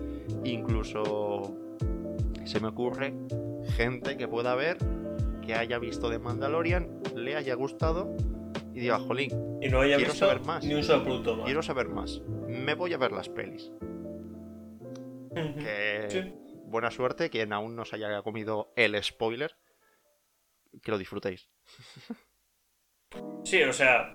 [0.45, 1.57] Incluso
[2.45, 3.15] se me ocurre
[3.77, 4.79] gente que pueda ver,
[5.45, 8.15] que haya visto de Mandalorian, le haya gustado
[8.75, 10.65] y diga, jolín, y no haya quiero saber más.
[10.65, 11.45] Ni un solo producto más.
[11.47, 12.23] Quiero saber más.
[12.47, 13.73] Me voy a ver las pelis.
[15.35, 16.33] Que
[16.67, 19.55] buena suerte quien aún no se haya comido el spoiler.
[20.83, 21.51] Que lo disfrutéis.
[23.45, 24.15] Sí, o sea,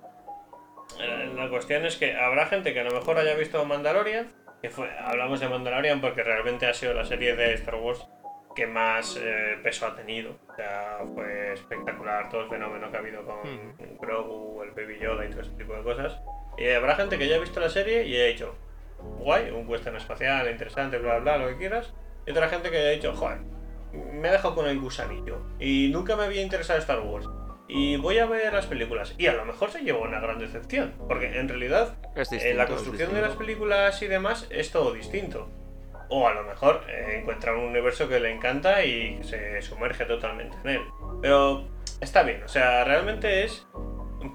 [0.98, 4.70] eh, la cuestión es que habrá gente que a lo mejor haya visto Mandalorian, que
[4.70, 8.04] fue, hablamos de Mandalorian porque realmente ha sido la serie de Star Wars
[8.56, 10.36] que más eh, peso ha tenido.
[10.50, 13.76] O sea, fue espectacular todo el fenómeno que ha habido con.
[14.00, 16.20] Grogu, el Baby Yoda y todo este tipo de cosas.
[16.56, 18.56] Y habrá gente que haya visto la serie y haya dicho,
[18.98, 21.92] guay, un western espacial, interesante, bla, bla, lo que quieras.
[22.26, 23.38] Y otra gente que haya dicho, joder,
[23.92, 25.38] me ha dejado con el gusanillo.
[25.58, 27.28] Y nunca me había interesado Star Wars
[27.68, 29.14] y voy a ver las películas.
[29.18, 33.14] Y a lo mejor se lleva una gran decepción, porque en realidad eh, la construcción
[33.14, 35.50] de las películas y demás es todo distinto.
[36.08, 40.56] O a lo mejor eh, encuentra un universo que le encanta y se sumerge totalmente
[40.64, 40.80] en él.
[41.20, 41.68] Pero
[42.00, 43.66] está bien, o sea, realmente es,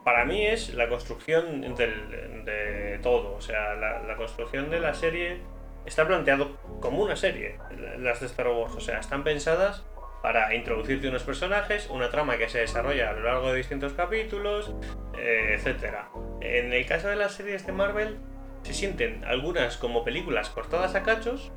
[0.03, 5.41] para mí es la construcción de todo, o sea, la, construcción de la serie
[5.85, 7.59] está planteado como una serie,
[7.99, 8.73] las de Star Wars.
[8.75, 9.83] O sea, están pensadas
[10.21, 14.73] para introducirte unos personajes, una trama que se desarrolla a lo largo de distintos capítulos,
[15.17, 15.95] eh, etc.
[16.39, 18.17] En el caso de las series de Marvel,
[18.61, 21.51] se sienten algunas como películas cortadas a cachos,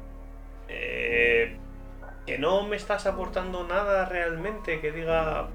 [0.69, 1.57] eh,
[2.27, 5.49] que no me estás aportando nada realmente que diga,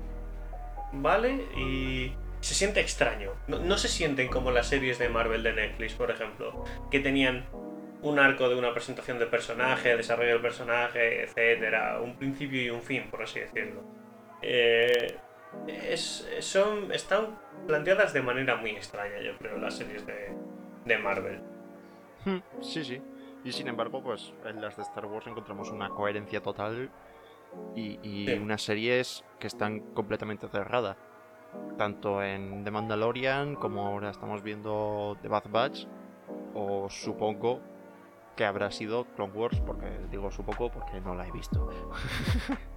[0.93, 3.33] vale, y se siente extraño.
[3.47, 7.45] No, se sienten como las series de Marvel de Netflix, por ejemplo, que tenían
[8.01, 12.81] un arco de una presentación de personaje, desarrollo del personaje, etcétera, un principio y un
[12.81, 13.83] fin, por así decirlo.
[14.41, 15.17] Eh,
[16.39, 20.33] son, están planteadas de manera muy extraña, yo creo, las series de,
[20.85, 21.41] de Marvel.
[22.25, 23.01] Hmm, sí, sí.
[23.43, 26.91] Y sin embargo, pues en las de Star Wars encontramos una coherencia total
[27.75, 30.97] y, unas series que están completamente cerradas.
[31.77, 35.85] Tanto en The Mandalorian como ahora estamos viendo The Bad Batch.
[36.53, 37.61] O supongo
[38.35, 41.69] que habrá sido Clone Wars, porque digo supongo porque no la he visto.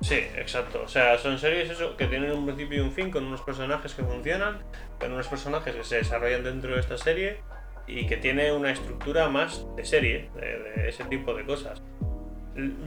[0.00, 0.82] Sí, exacto.
[0.84, 3.94] O sea, son series eso, que tienen un principio y un fin con unos personajes
[3.94, 4.62] que funcionan,
[4.98, 7.40] con unos personajes que se desarrollan dentro de esta serie
[7.86, 11.82] y que tiene una estructura más de serie, de, ese tipo de cosas.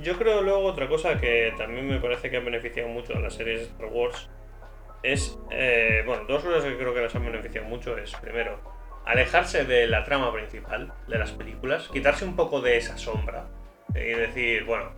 [0.02, 3.36] Yo creo luego otra cosa que también me parece que ha beneficiado mucho a las
[3.36, 4.30] series de Star Wars
[5.04, 8.60] es, eh, bueno, dos cosas que creo que las han beneficiado mucho es, primero,
[9.06, 13.48] alejarse de la trama principal de las películas, quitarse un poco de esa sombra
[13.94, 14.92] y decir, bueno,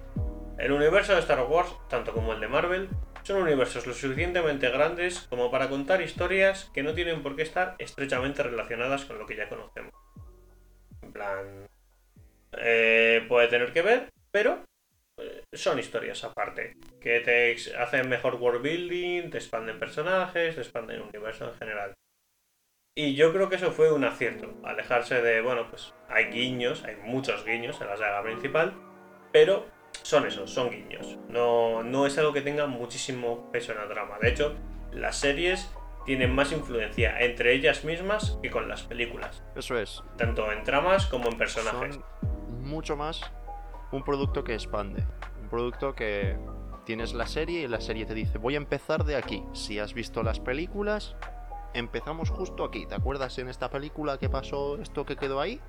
[0.58, 2.90] el universo de Star Wars, tanto como el de Marvel,
[3.24, 7.76] son universos lo suficientemente grandes como para contar historias que no tienen por qué estar
[7.80, 9.94] estrechamente relacionadas con lo que ya conocemos.
[11.02, 11.68] En plan...
[12.58, 14.64] Eh, puede tener que ver, pero
[15.54, 21.04] son historias aparte, que te hacen mejor world building, te expanden personajes, te expanden el
[21.04, 21.94] universo en general.
[22.98, 26.96] Y yo creo que eso fue un acierto, alejarse de, bueno, pues hay guiños, hay
[26.96, 28.74] muchos guiños en la saga principal,
[29.34, 29.66] pero
[30.02, 31.18] son esos, son guiños.
[31.28, 34.18] No, no es algo que tenga muchísimo peso en la trama.
[34.22, 34.56] De hecho,
[34.94, 35.70] las series
[36.06, 39.44] tienen más influencia entre ellas mismas que con las películas.
[39.56, 40.04] Eso es.
[40.18, 42.00] Tanto en tramas como en personajes.
[42.62, 43.22] mucho más
[43.92, 45.04] un producto que expande.
[45.42, 46.38] Un producto que
[46.86, 49.44] tienes la serie y la serie te dice, voy a empezar de aquí.
[49.54, 51.16] Si has visto las películas,
[51.74, 52.86] empezamos justo aquí.
[52.86, 55.60] ¿Te acuerdas en esta película que pasó esto que quedó ahí?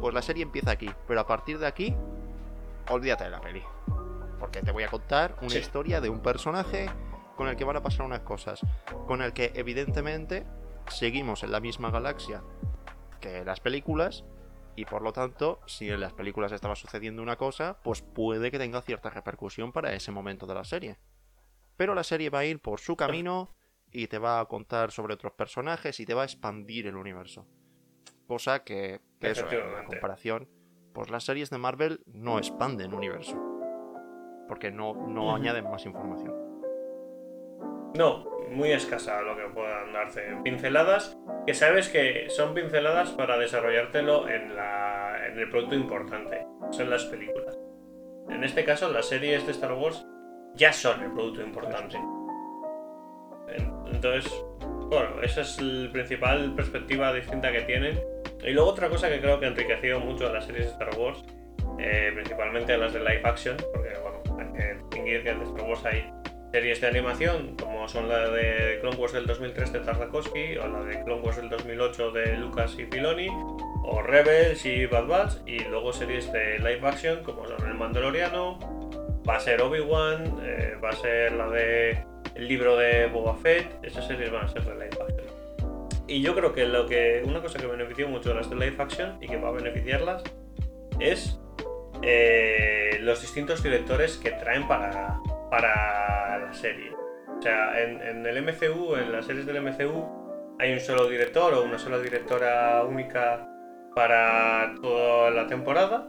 [0.00, 0.90] Pues la serie empieza aquí.
[1.06, 1.94] Pero a partir de aquí
[2.88, 3.62] olvídate de la peli.
[4.38, 6.88] Porque te voy a contar una historia de un personaje
[7.36, 8.60] con el que van a pasar unas cosas.
[9.06, 10.46] Con el que evidentemente
[10.88, 12.42] seguimos en la misma galaxia
[13.20, 14.24] que las películas.
[14.76, 18.58] Y por lo tanto, si en las películas estaba sucediendo una cosa, pues puede que
[18.58, 20.98] tenga cierta repercusión para ese momento de la serie.
[21.76, 23.54] Pero la serie va a ir por su camino
[23.90, 27.46] y te va a contar sobre otros personajes y te va a expandir el universo.
[28.26, 30.48] Cosa que, eso, en comparación,
[30.92, 33.36] pues las series de Marvel no expanden universo.
[34.46, 36.49] Porque no, no añaden más información.
[37.94, 40.22] No, muy escasa lo que puedan darse.
[40.44, 41.16] Pinceladas
[41.46, 46.46] que sabes que son pinceladas para desarrollártelo en, en el producto importante.
[46.70, 47.58] Son las películas.
[48.28, 50.06] En este caso, las series de Star Wars
[50.54, 51.98] ya son el producto importante.
[53.92, 54.32] Entonces,
[54.88, 58.00] bueno, esa es la principal perspectiva distinta que tienen
[58.42, 60.98] y luego otra cosa que creo que ha enriquecido mucho a las series de Star
[60.98, 61.24] Wars,
[61.78, 65.68] eh, principalmente a las de live action, porque bueno, hay que distinguir que en Star
[65.68, 66.19] Wars hay
[66.52, 70.82] series de animación, como son la de Clone Wars del 2003 de Tartakovsky, o la
[70.82, 73.28] de Clone Wars del 2008 de Lucas y Filoni,
[73.84, 78.58] o Rebels y Bad Batch, y luego series de live action, como son El Mandaloriano,
[79.28, 83.84] va a ser Obi-Wan, eh, va a ser la de el libro de Boba Fett,
[83.84, 85.26] esas series van a ser de live action.
[86.06, 88.76] Y yo creo que lo que una cosa que benefició mucho a las de live
[88.78, 90.24] action y que va a beneficiarlas
[90.98, 91.38] es
[92.02, 95.20] eh, los distintos directores que traen para,
[95.50, 96.92] para la serie.
[97.38, 101.62] O sea, en, el MCU, en las series del MCU, hay un solo director o
[101.62, 103.48] una sola directora única
[103.94, 106.08] para toda la temporada.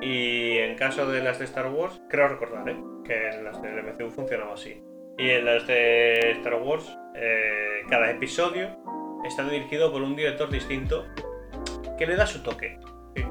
[0.00, 2.76] Y en caso de las de Star Wars, creo recordar ¿eh?
[3.04, 4.82] que en las del MCU funcionaba así.
[5.18, 8.76] Y en las de Star Wars, eh, cada episodio
[9.24, 11.06] está dirigido por un director distinto
[11.98, 12.78] que le da su toque.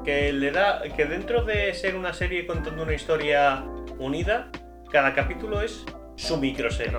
[0.04, 0.82] Que, le da.
[0.96, 3.64] que dentro de ser una serie contando una historia
[3.98, 4.50] unida,
[4.92, 5.84] cada capítulo es
[6.16, 6.92] su microserie.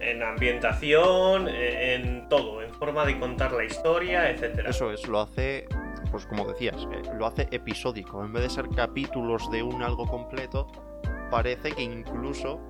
[0.00, 4.66] En ambientación, en, todo, en forma de contar la historia, etc.
[4.68, 5.66] Eso es, lo hace,
[6.10, 8.24] pues como decías, eh, lo hace episódico.
[8.24, 10.68] En vez de ser capítulos de un algo completo,
[11.30, 12.60] parece que incluso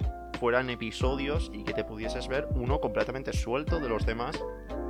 [0.41, 4.43] fueran episodios y que te pudieses ver uno completamente suelto de los demás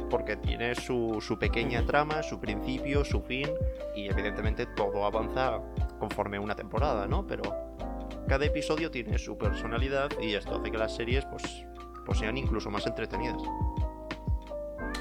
[0.09, 3.49] porque tiene su, su pequeña trama, su principio, su fin,
[3.97, 5.59] y evidentemente todo avanza
[5.99, 7.27] conforme una temporada, ¿no?
[7.27, 7.72] Pero
[8.29, 11.65] cada episodio tiene su personalidad y esto hace que las series pues,
[12.05, 13.43] pues sean incluso más entretenidas.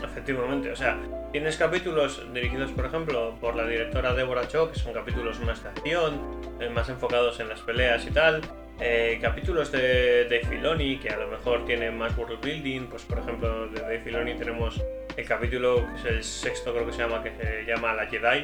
[0.03, 0.99] Efectivamente, o sea,
[1.31, 5.69] tienes capítulos dirigidos, por ejemplo, por la directora Deborah Cho, que son capítulos más de
[5.69, 6.19] acción,
[6.59, 8.41] eh, más enfocados en las peleas y tal.
[8.79, 13.19] Eh, capítulos de Dave Filoni, que a lo mejor tienen más world building, pues por
[13.19, 14.81] ejemplo, de Dave Filoni tenemos
[15.15, 18.41] el capítulo que es el sexto, creo que se llama, que se llama La Jedi,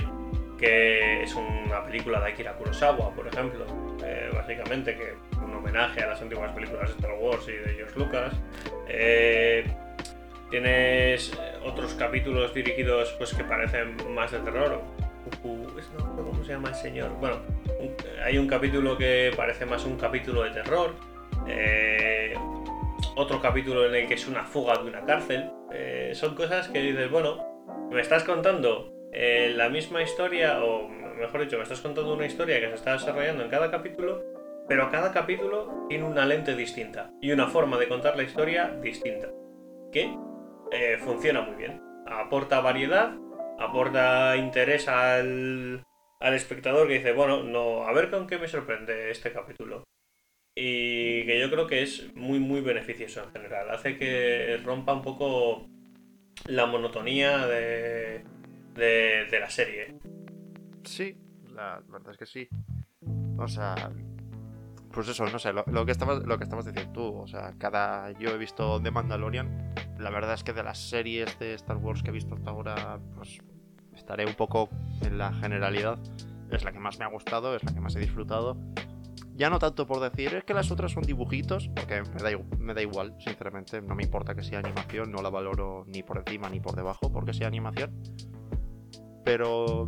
[0.59, 3.65] que es una película de Akira Kurosawa, por ejemplo,
[4.07, 7.99] eh, básicamente, que un homenaje a las antiguas películas de Star Wars y de George
[7.99, 8.33] Lucas.
[8.87, 9.65] Eh,
[10.49, 14.81] tienes otros capítulos dirigidos pues que parecen más de terror.
[15.41, 17.11] ¿Cómo se llama el señor?
[17.19, 17.41] Bueno,
[18.23, 20.95] hay un capítulo que parece más un capítulo de terror.
[21.47, 22.33] Eh,
[23.15, 25.51] otro capítulo en el que es una fuga de una cárcel.
[26.13, 27.45] son cosas que dices, bueno,
[27.91, 30.87] me estás contando eh, la misma historia, o
[31.17, 34.23] mejor dicho, me estás contando una historia que se está desarrollando en cada capítulo,
[34.67, 39.29] pero cada capítulo tiene una lente distinta y una forma de contar la historia distinta,
[39.91, 40.15] que
[40.71, 41.81] eh, funciona muy bien.
[42.05, 43.13] Aporta variedad,
[43.59, 45.83] aporta interés al,
[46.19, 49.83] al espectador que dice, bueno, no, a ver con qué me sorprende este capítulo.
[50.55, 53.69] Y que yo creo que es muy, muy beneficioso en general.
[53.69, 55.67] Hace que rompa un poco
[56.47, 58.23] la monotonía de,
[58.75, 59.95] de, la serie.
[60.87, 61.17] Sí,
[61.53, 62.47] la verdad es que sí.
[63.37, 63.75] O sea,
[64.91, 68.11] pues eso, no sé, lo, que estabas, lo que estabas diciendo tú, o sea, cada.
[68.13, 69.73] Yo he visto The Mandalorian.
[69.99, 72.99] La verdad es que de las series de Star Wars que he visto hasta ahora,
[73.15, 73.39] pues
[73.93, 74.69] estaré un poco
[75.01, 75.99] en la generalidad.
[76.49, 78.57] Es la que más me ha gustado, es la que más he disfrutado.
[79.35, 82.29] Ya no tanto por decir, es que las otras son dibujitos, porque me da,
[82.59, 83.81] me da igual, sinceramente.
[83.81, 87.11] No me importa que sea animación, no la valoro ni por encima ni por debajo
[87.11, 87.91] porque sea animación
[89.27, 89.87] pero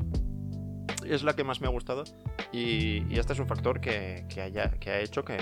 [1.10, 2.04] es la que más me ha gustado
[2.52, 5.38] y, este es un factor que, haya, que ha hecho que,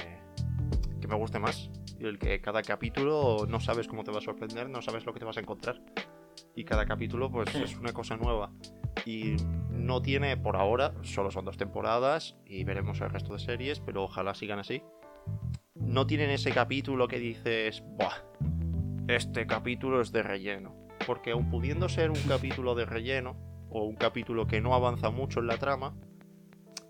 [1.08, 1.70] me guste más.
[2.00, 5.14] Y el que cada capítulo no sabes cómo te va a sorprender, no sabes lo
[5.14, 5.82] que te vas a encontrar.
[6.54, 8.52] Y cada capítulo pues es una cosa nueva.
[9.06, 9.38] Y
[9.72, 14.04] no tiene por ahora, solo son dos temporadas y veremos el resto de series, pero
[14.04, 14.84] ojalá sigan así.
[15.76, 18.18] No tienen ese capítulo que dices, Buah,
[19.08, 20.76] este capítulo es de relleno.
[21.06, 25.40] Porque aun pudiendo ser un capítulo de relleno, o un capítulo que no avanza mucho
[25.40, 25.96] en la trama,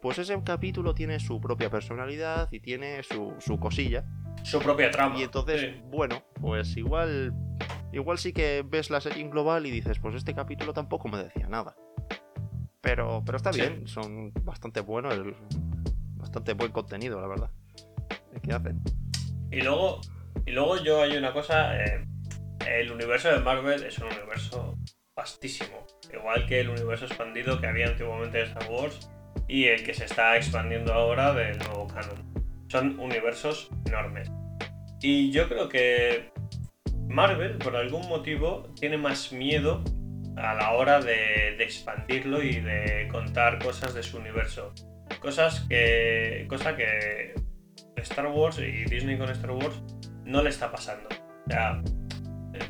[0.02, 4.06] pues ese capítulo tiene su propia personalidad y tiene su, su cosilla.
[4.44, 5.18] Su propia trama.
[5.20, 7.34] Y entonces, bueno, pues igual,
[7.92, 11.18] igual sí que ves la serie en global y dices, pues este capítulo tampoco me
[11.18, 11.76] decía nada.
[12.82, 15.14] Pero, pero está bien, son bastante buenos,
[16.16, 17.52] bastante buen contenido, la verdad.
[18.42, 18.82] ¿Qué hacen?
[19.52, 20.00] Y luego,
[20.46, 22.06] y luego yo hay una cosa, eh,
[22.66, 24.78] el universo de Marvel es un universo
[25.18, 29.10] vastísimo igual que el universo expandido que había antiguamente de Star Wars
[29.48, 32.34] y el que se está expandiendo ahora del nuevo canon.
[32.68, 34.30] Son universos enormes.
[35.02, 36.32] Y yo creo que
[37.08, 39.84] Marvel, por algún motivo, tiene más miedo
[40.36, 44.74] a la hora de, expandirlo y de contar cosas de su universo.
[45.22, 46.46] Cosas que.
[46.50, 47.34] cosa que
[47.98, 49.82] Star Wars y Disney con Star Wars
[50.26, 51.08] no le está pasando.
[51.48, 51.82] O sea,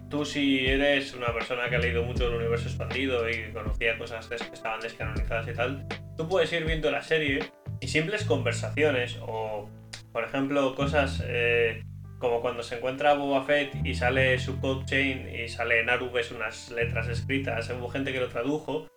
[0.10, 4.28] tú si eres una persona que ha leído mucho del universo expandido y conocía cosas
[4.28, 7.40] que estaban descanonizadas y tal, tú puedes ir viendo la serie
[7.80, 9.70] y simples conversaciones o,
[10.12, 11.84] por ejemplo, cosas eh,
[12.20, 16.32] como cuando se encuentra Boba Fett y sale su code chain y sale en Arubes
[16.32, 18.88] unas letras escritas, hubo gente que lo tradujo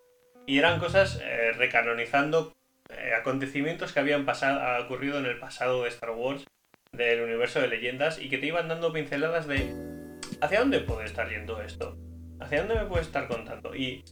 [0.46, 2.54] y eran cosas eh, recanonizando
[2.88, 6.46] eh, acontecimientos que habían pasado, ocurrido en el pasado de Star Wars,
[6.92, 9.99] del universo de leyendas y que te iban dando pinceladas de
[10.40, 11.96] ¿hacia dónde puede estar yendo esto?
[12.40, 13.74] ¿Hacia dónde me puede estar contando?
[13.74, 14.04] Y,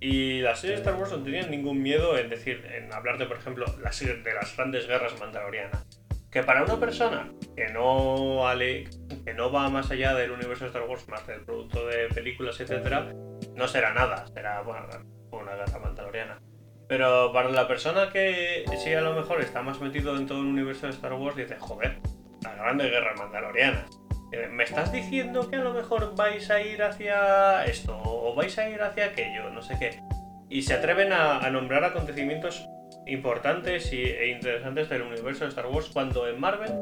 [0.00, 3.36] y la serie de Star Wars no tenía ningún miedo en decir, en hablarte, por
[3.38, 5.86] ejemplo, de las grandes guerras mandalorianas.
[6.30, 8.88] Que para una persona que no, ale,
[9.24, 12.60] que no va más allá del universo de Star Wars, más del producto de películas,
[12.60, 13.12] etc.,
[13.56, 14.86] no será nada, será bueno,
[15.32, 16.40] una guerra mandaloriana.
[16.88, 20.46] Pero para la persona que sí a lo mejor está más metido en todo el
[20.46, 21.98] universo de Star Wars, dice, joder,
[22.42, 23.99] las grandes guerras mandalorianas.
[24.32, 28.56] Eh, ¿Me estás diciendo que a lo mejor vais a ir hacia esto o vais
[28.58, 29.50] a ir hacia aquello?
[29.50, 30.00] No sé qué.
[30.48, 32.66] Y se atreven a, nombrar acontecimientos
[33.06, 36.72] importantes y, e interesantes del universo de Star Wars cuando en Marvel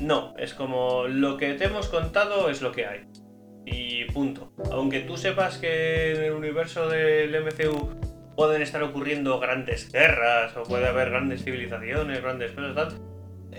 [0.00, 3.06] no, es como lo que te hemos contado es lo que hay.
[3.64, 4.52] Y punto.
[4.70, 7.98] Aunque tú sepas que en el universo del MCU
[8.36, 13.00] pueden estar ocurriendo grandes guerras o puede haber grandes civilizaciones, grandes cosas tal,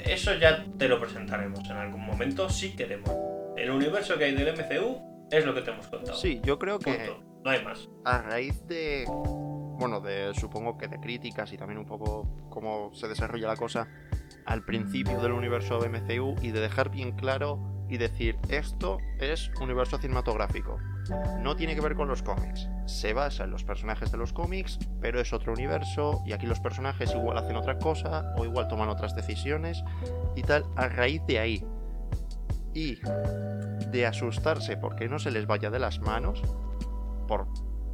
[0.05, 3.11] eso ya te lo presentaremos en algún momento si queremos.
[3.57, 6.17] El universo que hay del MCU Es lo que te hemos contado.
[6.17, 7.23] Sí, yo creo que Punto.
[7.43, 7.87] No hay más.
[8.03, 13.07] a raíz de, bueno, de supongo que de críticas y también un poco cómo se
[13.07, 13.87] desarrolla la cosa
[14.45, 17.59] al principio del universo MCU y de dejar bien claro
[17.89, 20.77] y decir esto es universo cinematográfico.
[21.41, 22.69] No tiene que ver con los cómics.
[22.85, 26.59] Se basa en los personajes de los cómics, pero es otro universo y aquí los
[26.59, 29.83] personajes igual hacen otra cosa o igual toman otras decisiones
[30.35, 31.65] y tal a raíz de ahí.
[32.73, 32.99] Y
[33.91, 36.41] de asustarse porque no se les vaya de las manos
[37.27, 37.47] por,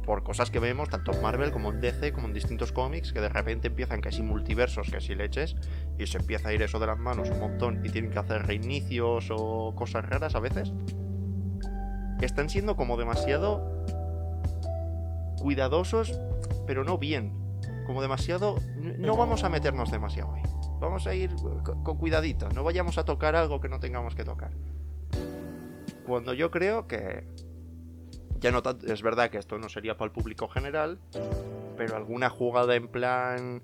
[0.04, 3.20] por cosas que vemos tanto en Marvel como en DC como en distintos cómics que
[3.20, 5.56] de repente empiezan que si multiversos, que si leches
[5.98, 8.46] y se empieza a ir eso de las manos un montón y tienen que hacer
[8.46, 10.72] reinicios o cosas raras a veces.
[12.20, 13.84] Están siendo como demasiado
[15.38, 16.18] cuidadosos,
[16.66, 17.32] pero no bien.
[17.86, 18.56] Como demasiado...
[18.76, 20.42] No vamos a meternos demasiado ahí.
[20.80, 22.48] Vamos a ir co- con cuidadito.
[22.50, 24.50] No vayamos a tocar algo que no tengamos que tocar.
[26.06, 27.26] Cuando yo creo que...
[28.40, 30.98] Ya no tanto- es verdad que esto no sería para el público general,
[31.76, 33.62] pero alguna jugada en plan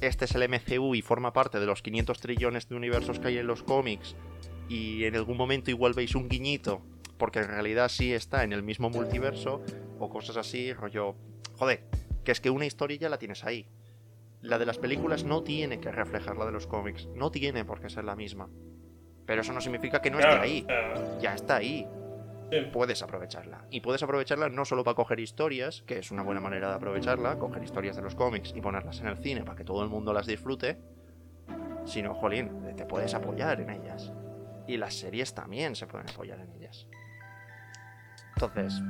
[0.00, 3.38] este es el MCU y forma parte de los 500 trillones de universos que hay
[3.38, 4.14] en los cómics
[4.68, 6.82] y en algún momento igual veis un guiñito
[7.18, 9.62] porque en realidad sí está en el mismo multiverso
[9.98, 11.14] o cosas así, rollo,
[11.54, 11.84] joder,
[12.24, 13.66] que es que una historia ya la tienes ahí.
[14.42, 17.80] La de las películas no tiene que reflejar la de los cómics, no tiene por
[17.80, 18.50] qué ser la misma.
[19.24, 20.66] Pero eso no significa que no esté ahí,
[21.20, 21.88] ya está ahí
[22.50, 22.60] sí.
[22.72, 23.64] puedes aprovecharla.
[23.70, 27.38] Y puedes aprovecharla no solo para coger historias, que es una buena manera de aprovecharla,
[27.38, 30.12] coger historias de los cómics y ponerlas en el cine para que todo el mundo
[30.12, 30.78] las disfrute,
[31.84, 34.12] sino, jolín, te puedes apoyar en ellas.
[34.66, 36.88] Y las series también se pueden apoyar en ellas.
[38.34, 38.82] Entonces,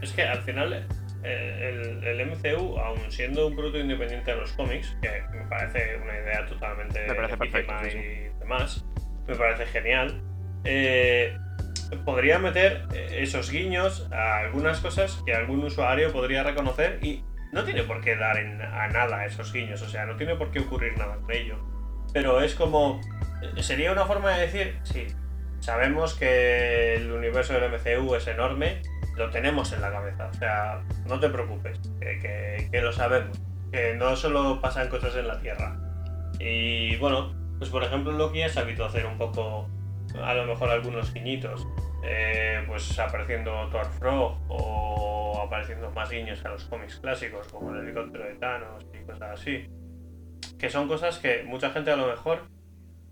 [0.00, 0.86] Es que al final
[1.24, 5.96] eh, el, el MCU, aun siendo un producto independiente de los cómics, que me parece
[5.96, 8.84] una idea totalmente Me parece perfecto, sí, y demás,
[9.26, 10.22] me parece genial,
[10.64, 11.36] eh,
[12.04, 17.64] podría meter eh, esos guiños a algunas cosas que algún usuario podría reconocer y no
[17.64, 20.60] tiene por qué dar en- a nada esos guiños, o sea, no tiene por qué
[20.60, 21.58] ocurrir nada con ello.
[22.12, 23.00] Pero es como...
[23.56, 25.06] eh, Sería una forma de decir, sí,
[25.60, 28.80] sabemos que el universo del MCU es enorme,
[29.16, 30.28] lo tenemos en la cabeza.
[30.28, 33.38] O sea, no te preocupes, que, que- que lo sabemos.
[33.70, 35.76] Que no solo pasan cosas en la Tierra.
[36.38, 39.68] Y bueno, pues por ejemplo Loki es habituado a hacer un poco,
[40.20, 41.66] a lo mejor algunos guiñitos.
[42.04, 47.80] eh, pues apareciendo Thor Frog o apareciendo más guiños a los cómics clásicos como el
[47.82, 49.68] helicóptero de Thanos y cosas así.
[50.58, 52.48] Que son cosas que mucha gente a lo mejor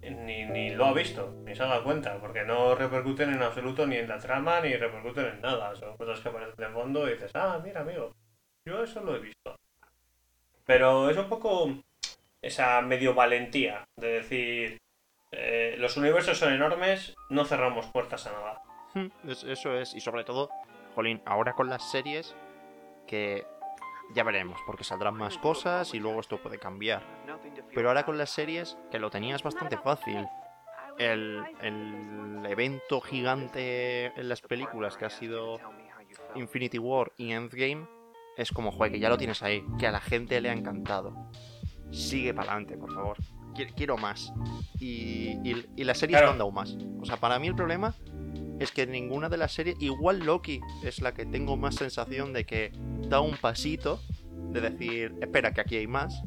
[0.03, 3.87] ni, ni lo ha visto, ni se ha dado cuenta, porque no repercuten en absoluto
[3.87, 5.75] ni en la trama, ni repercuten en nada.
[5.77, 8.13] Son cosas que aparecen de fondo y dices, ah, mira, amigo,
[8.65, 9.57] yo eso lo he visto.
[10.65, 11.75] Pero es un poco
[12.41, 14.79] esa medio valentía de decir,
[15.33, 18.63] eh, los universos son enormes, no cerramos puertas a nada.
[18.95, 19.95] Hmm, es- eso es.
[19.95, 20.51] Y sobre todo,
[20.95, 22.35] jolín, ahora con las series,
[23.07, 23.47] que
[24.15, 27.03] ya veremos, porque saldrán más cosas y luego esto puede cambiar.
[27.75, 30.27] Pero ahora con las series, que lo tenías bastante fácil.
[30.99, 35.59] El, el evento gigante en las películas que ha sido
[36.35, 37.87] Infinity War y Endgame
[38.37, 41.15] es como, joder, que ya lo tienes ahí, que a la gente le ha encantado.
[41.91, 43.17] Sigue para adelante, por favor.
[43.55, 44.33] Qui- Quiero más.
[44.79, 46.27] Y, y, y las series Claro.
[46.29, 46.77] no han dado más.
[47.01, 47.95] O sea, para mí el problema
[48.59, 52.45] es que ninguna de las series, igual Loki es la que tengo más sensación de
[52.47, 52.73] que
[53.09, 54.01] da un pasito
[54.53, 56.23] de decir, espera, que aquí hay más.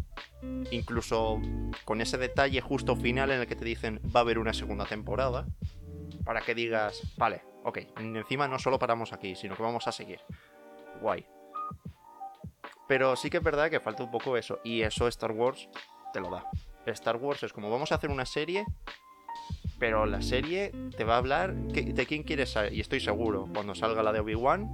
[0.72, 1.40] Incluso
[1.86, 4.86] con ese detalle justo final en el que te dicen va a haber una segunda
[4.86, 5.46] temporada.
[6.26, 10.20] Para que digas, vale, ok, encima no solo paramos aquí, sino que vamos a seguir.
[11.02, 11.26] Guay.
[12.88, 14.60] Pero sí que es verdad que falta un poco eso.
[14.64, 15.68] Y eso Star Wars
[16.14, 16.46] te lo da.
[16.92, 18.66] Star Wars es como vamos a hacer una serie,
[19.80, 22.74] pero la serie te va a hablar de quién quieres saber.
[22.74, 24.70] Y estoy seguro, cuando salga la de Obi-Wan,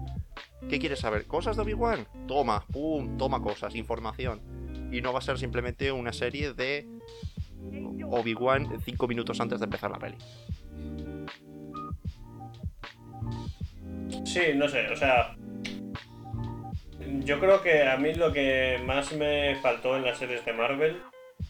[0.69, 1.25] ¿qué quieres saber?
[1.25, 2.07] ¿Cosas de Obi-Wan?
[2.27, 4.41] Toma, pum, toma cosas, información.
[4.91, 6.87] Y no va a ser simplemente una serie de
[8.09, 10.17] Obi-Wan cinco minutos antes de empezar la peli.
[14.25, 15.35] Sí, no sé, o sea.
[17.23, 21.01] Yo creo que a mí lo que más me faltó en las series de Marvel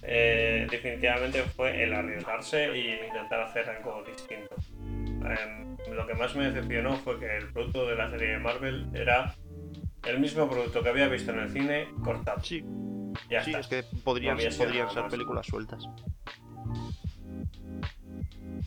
[0.02, 4.56] eh, definitivamente fue el arriesgarse e intentar hacer algo distinto.
[4.80, 8.88] Em, lo que más me decepcionó fue que el producto de la serie de Marvel
[8.94, 9.36] era
[10.08, 12.42] el mismo producto que había visto en el cine cortado.
[12.42, 12.64] Sí,
[13.30, 13.60] Ya sí, está.
[13.60, 15.84] es que podrían, No podrían ser películas sueltas.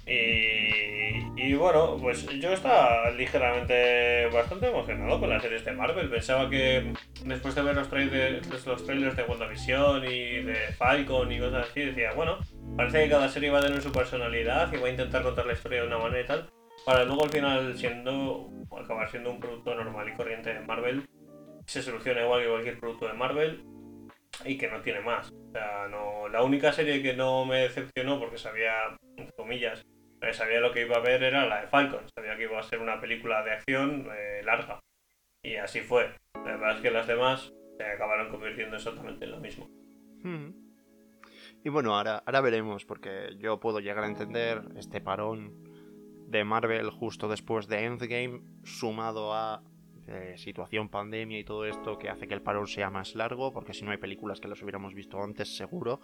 [0.07, 0.92] Y,
[1.35, 6.11] y bueno, pues yo estaba ligeramente bastante emocionado con las series de Marvel.
[6.11, 6.93] Pensaba que
[7.25, 11.81] después de ver los trailers, los trailers de WandaVision y de Falcon y cosas así,
[11.81, 12.39] decía, bueno,
[12.77, 15.55] parece que cada serie va a tener su personalidad y va a intentar contar la
[15.55, 16.51] historia de una manera y tal.
[16.85, 21.07] para luego al final siendo acabar siendo un producto normal y corriente de Marvel,
[21.67, 23.65] se soluciona igual que cualquier producto de Marvel
[24.45, 25.31] y que no tiene más.
[25.31, 28.73] O sea, no, la única serie que no me decepcionó porque sabía,
[29.17, 29.83] entre comillas,
[30.33, 32.79] sabía lo que iba a ver era la de Falcon, sabía que iba a ser
[32.79, 34.81] una película de acción eh, larga.
[35.43, 36.15] Y así fue.
[36.35, 39.69] La verdad es que las demás se acabaron convirtiendo exactamente en lo mismo.
[40.23, 40.51] Hmm.
[41.65, 45.53] Y bueno, ahora, ahora veremos, porque yo puedo llegar a entender este parón
[46.29, 49.63] de Marvel justo después de Endgame, sumado a
[50.09, 53.75] eh, situación pandemia y todo esto que hace que el parón sea más largo, porque
[53.75, 56.01] si no hay películas que las hubiéramos visto antes, seguro.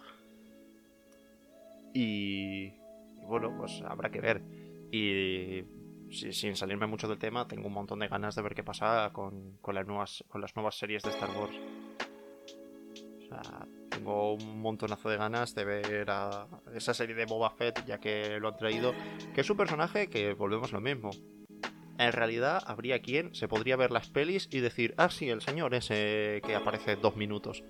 [1.93, 2.73] Y,
[3.29, 4.41] bueno, pues habrá que ver.
[4.91, 5.63] Y
[6.09, 9.57] sin salirme mucho del tema, tengo un montón de ganas de ver qué pasa con,
[9.61, 11.55] con, las, nuevas, con las nuevas series de Star Wars.
[13.17, 17.85] O sea, tengo un montonazo de ganas de ver a esa serie de Boba Fett,
[17.85, 18.93] ya que lo han traído,
[19.33, 21.11] que es un personaje que volvemos lo mismo.
[21.99, 25.75] En realidad, habría quien se podría ver las pelis y decir, ah, sí, el señor
[25.75, 27.63] ese que aparece dos minutos.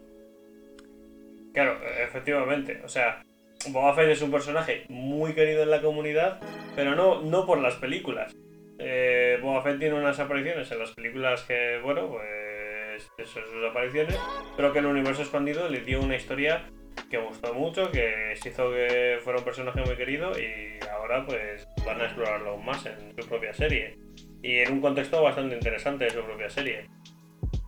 [1.51, 2.82] Claro, efectivamente.
[2.86, 3.24] O sea,
[3.68, 6.39] Boba Fett es un personaje muy querido en la comunidad,
[6.76, 8.34] pero no, no por las películas.
[8.80, 14.18] Eh, Boba Fett tiene unas apariciones en las películas que, bueno, pues son sus apariciones,
[14.55, 16.70] pero que en el universo expandido le dio una historia
[17.10, 21.68] que gustó mucho, que se hizo que fuera un personaje muy querido y ahora pues
[21.86, 23.97] van a explorarlo aún más en su propia serie.
[24.41, 26.88] Y en un contexto bastante interesante de su propia serie.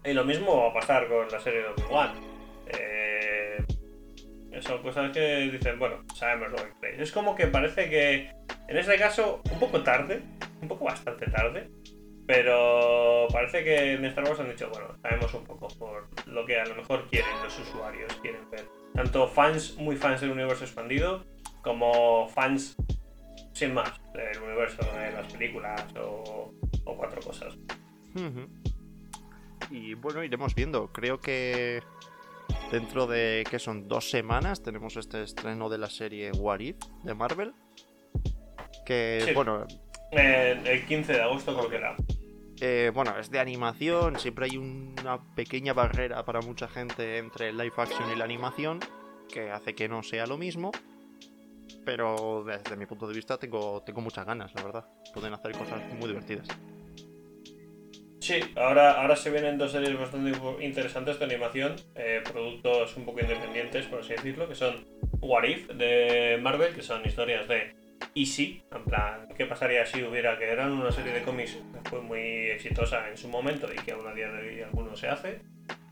[0.06, 2.12] Y lo mismo va a pasar con la serie de Obi-Wan.
[2.68, 3.01] Eh,
[4.60, 8.32] son cosas que dicen, bueno, sabemos lo que Es como que parece que,
[8.68, 10.22] en este caso, un poco tarde,
[10.62, 11.70] un poco bastante tarde,
[12.28, 16.60] pero parece que en Star Wars han dicho, bueno, sabemos un poco por lo que
[16.60, 18.66] a lo mejor quieren los usuarios, quieren ver.
[18.94, 21.26] Tanto fans, muy fans del universo expandido,
[21.62, 22.76] como fans
[23.54, 27.58] sin más del universo de las películas o, cuatro cosas.
[29.70, 30.92] Y bueno, iremos viendo.
[30.92, 31.82] Creo que
[32.72, 37.14] dentro de que son dos semanas tenemos este estreno de la serie What If de
[37.14, 37.54] Marvel.
[38.86, 39.68] Que bueno.
[40.12, 41.96] el 15 de agosto creo que era.
[42.60, 47.58] Eh, bueno, es de animación, siempre hay una pequeña barrera para mucha gente entre el
[47.58, 48.80] live action y la animación,
[49.34, 50.72] que hace que no sea lo mismo.
[51.84, 54.86] Pero desde mi punto de vista tengo, tengo muchas ganas, la verdad.
[55.14, 56.48] Pueden hacer cosas muy divertidas.
[58.22, 60.32] Sí, ahora, ahora se vienen dos series bastante
[60.64, 64.86] interesantes de animación, eh, productos un poco independientes, por así decirlo, que son
[65.22, 67.74] What If de Marvel, que son historias de
[68.14, 72.02] Easy, en plan, ¿qué pasaría si hubiera que eran una serie de cómics que fue
[72.02, 75.42] muy exitosa en su momento y que aún a día de hoy alguno se hace?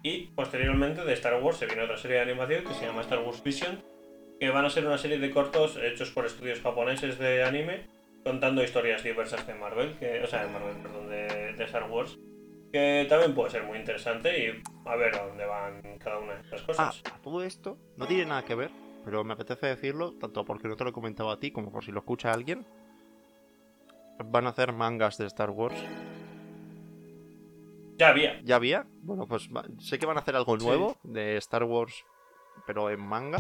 [0.04, 3.20] Y posteriormente de Star Wars se viene otra serie de animación que se llama Star
[3.20, 3.84] Wars Vision,
[4.40, 7.88] que van a ser una serie de cortos hechos por estudios japoneses de anime,
[8.30, 12.20] contando historias diversas de Marvel, que, o sea, de Marvel, perdón, de, Star Wars,
[12.72, 16.42] que también puede ser muy interesante y a ver a dónde van cada una de
[16.42, 17.02] estas cosas.
[17.12, 18.70] Ah, todo esto no tiene nada que ver,
[19.04, 21.84] pero me apetece decirlo, tanto porque no te lo he comentado a ti como por
[21.84, 22.68] si lo escucha alguien.
[24.24, 25.82] Van a hacer mangas de Star Wars.
[27.98, 28.40] Ya había.
[28.44, 28.86] ¿Ya había?
[29.02, 29.50] Bueno, pues
[29.80, 32.06] sé que van a hacer algo nuevo de Star Wars,
[32.68, 33.40] pero en manga.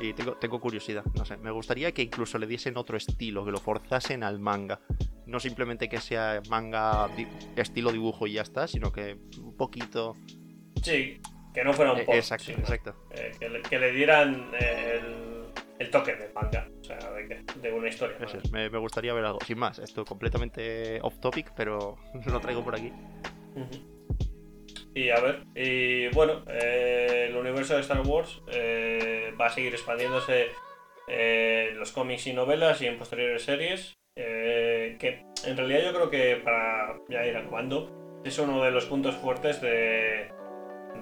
[0.00, 3.50] Y tengo, tengo curiosidad, no sé, me gustaría que incluso le diesen otro estilo, que
[3.50, 4.80] lo forzasen al manga.
[5.26, 7.08] No simplemente que sea manga
[7.56, 10.14] estilo dibujo y ya está, sino que un poquito...
[10.82, 11.20] Sí,
[11.56, 12.16] que no fuera un e, poco.
[12.16, 12.94] Exacto, exacto.
[13.10, 13.32] Eh,
[13.70, 15.00] que, le, dieran eh,
[15.78, 16.98] el, toque de manga, o sea,
[17.62, 18.18] de, una historia.
[18.52, 19.38] me, gustaría ver algo.
[19.46, 22.92] Sin más, esto completamente off topic, pero lo traigo por aquí.
[24.96, 29.74] Y a ver, y bueno, eh, el universo de Star Wars eh, va a seguir
[29.74, 30.46] expandiéndose
[31.06, 33.98] eh, en los cómics y novelas y en posteriores series.
[34.14, 39.14] que en realidad yo creo que para ya ir acabando, es uno de los puntos
[39.16, 40.30] fuertes de,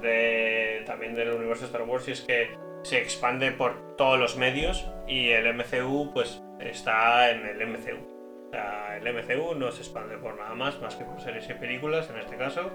[0.03, 2.49] de también del universo de Star Wars y es que
[2.83, 8.49] se expande por todos los medios y el MCU pues está en el MCU.
[8.49, 11.55] O sea, el MCU no se expande por nada más, más que por series y
[11.55, 12.73] películas en este caso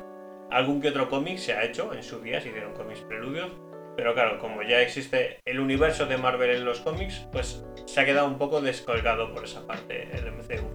[0.52, 3.52] Algún que otro cómic se ha hecho en su día, se hicieron cómics preludios,
[3.96, 8.06] pero claro, como ya existe el universo de Marvel en los cómics, pues se ha
[8.06, 10.70] quedado un poco descolgado por esa parte el MCU.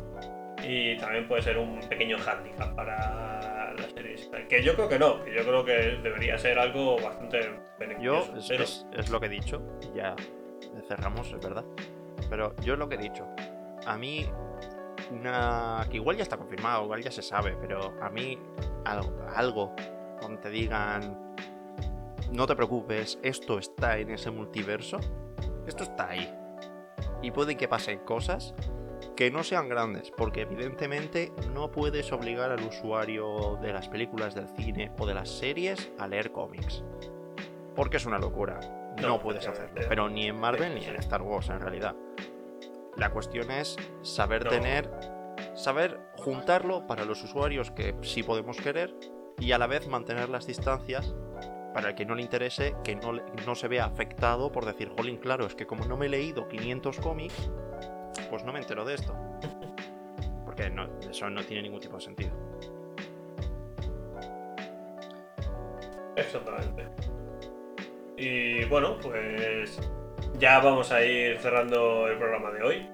[0.63, 4.31] Y también puede ser un pequeño hándicap para las series.
[4.49, 5.73] Que yo creo que no, que yo creo que
[6.03, 8.35] debería ser algo bastante beneficioso.
[8.35, 9.63] Yo, es, es, lo que he dicho,
[9.95, 10.15] ya
[10.87, 11.65] cerramos, es verdad.
[12.31, 13.27] Pero yo es lo que he dicho.
[13.87, 14.27] A mí
[15.11, 18.39] una que igual ya está confirmado, igual ya se sabe, pero a mí
[18.85, 19.75] algo, algo
[20.21, 21.35] donde te digan,
[22.33, 24.99] no te preocupes, esto está en ese multiverso,
[25.67, 26.33] esto está ahí.
[27.23, 28.55] Y puede que pasen cosas,
[29.17, 34.49] que no sean grandes, porque evidentemente no puedes obligar al usuario de las películas del
[34.49, 36.83] cine o de las series a leer cómics.
[37.75, 38.61] Porque es una locura.
[39.01, 39.65] No, No, puedes hacerlo.
[39.81, 39.89] efectivamente.
[39.89, 41.95] Pero ni en Marvel ni en Star Wars en realidad.
[42.97, 44.51] La cuestión es saber No.
[44.51, 44.91] tener,
[45.55, 48.95] saber juntarlo para los usuarios que sí podemos querer
[49.39, 51.15] y a la vez mantener las distancias
[51.75, 55.17] para el que no le interese, que no, no se vea afectado por decir, jolín,
[55.17, 57.51] claro, es que como no me he leído 500 cómics,
[58.31, 59.13] pues no me entero de esto.
[60.45, 62.31] Porque no, eso no tiene ningún tipo de sentido.
[66.17, 66.87] Exactamente.
[68.17, 69.81] Y bueno, pues
[70.39, 72.91] ya vamos a ir cerrando el programa de hoy.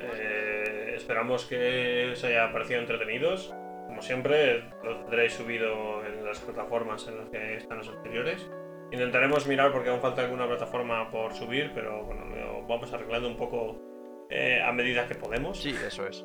[0.00, 3.54] Eh, esperamos que os haya parecido entretenidos.
[3.86, 8.48] Como siempre, lo tendréis subido en las plataformas en las que están los anteriores.
[8.90, 13.36] Intentaremos mirar porque aún falta alguna plataforma por subir, pero bueno, lo vamos arreglando un
[13.36, 13.78] poco
[14.30, 15.60] eh, a medida que podemos.
[15.60, 16.24] Sí, eso es.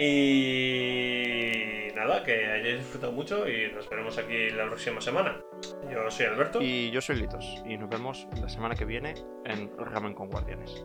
[0.00, 5.40] Y nada, que hayáis disfrutado mucho y nos veremos aquí la próxima semana.
[5.90, 6.62] Yo soy Alberto.
[6.62, 9.14] Y yo soy Litos, y nos vemos la semana que viene
[9.44, 10.84] en Ramen con Guardianes.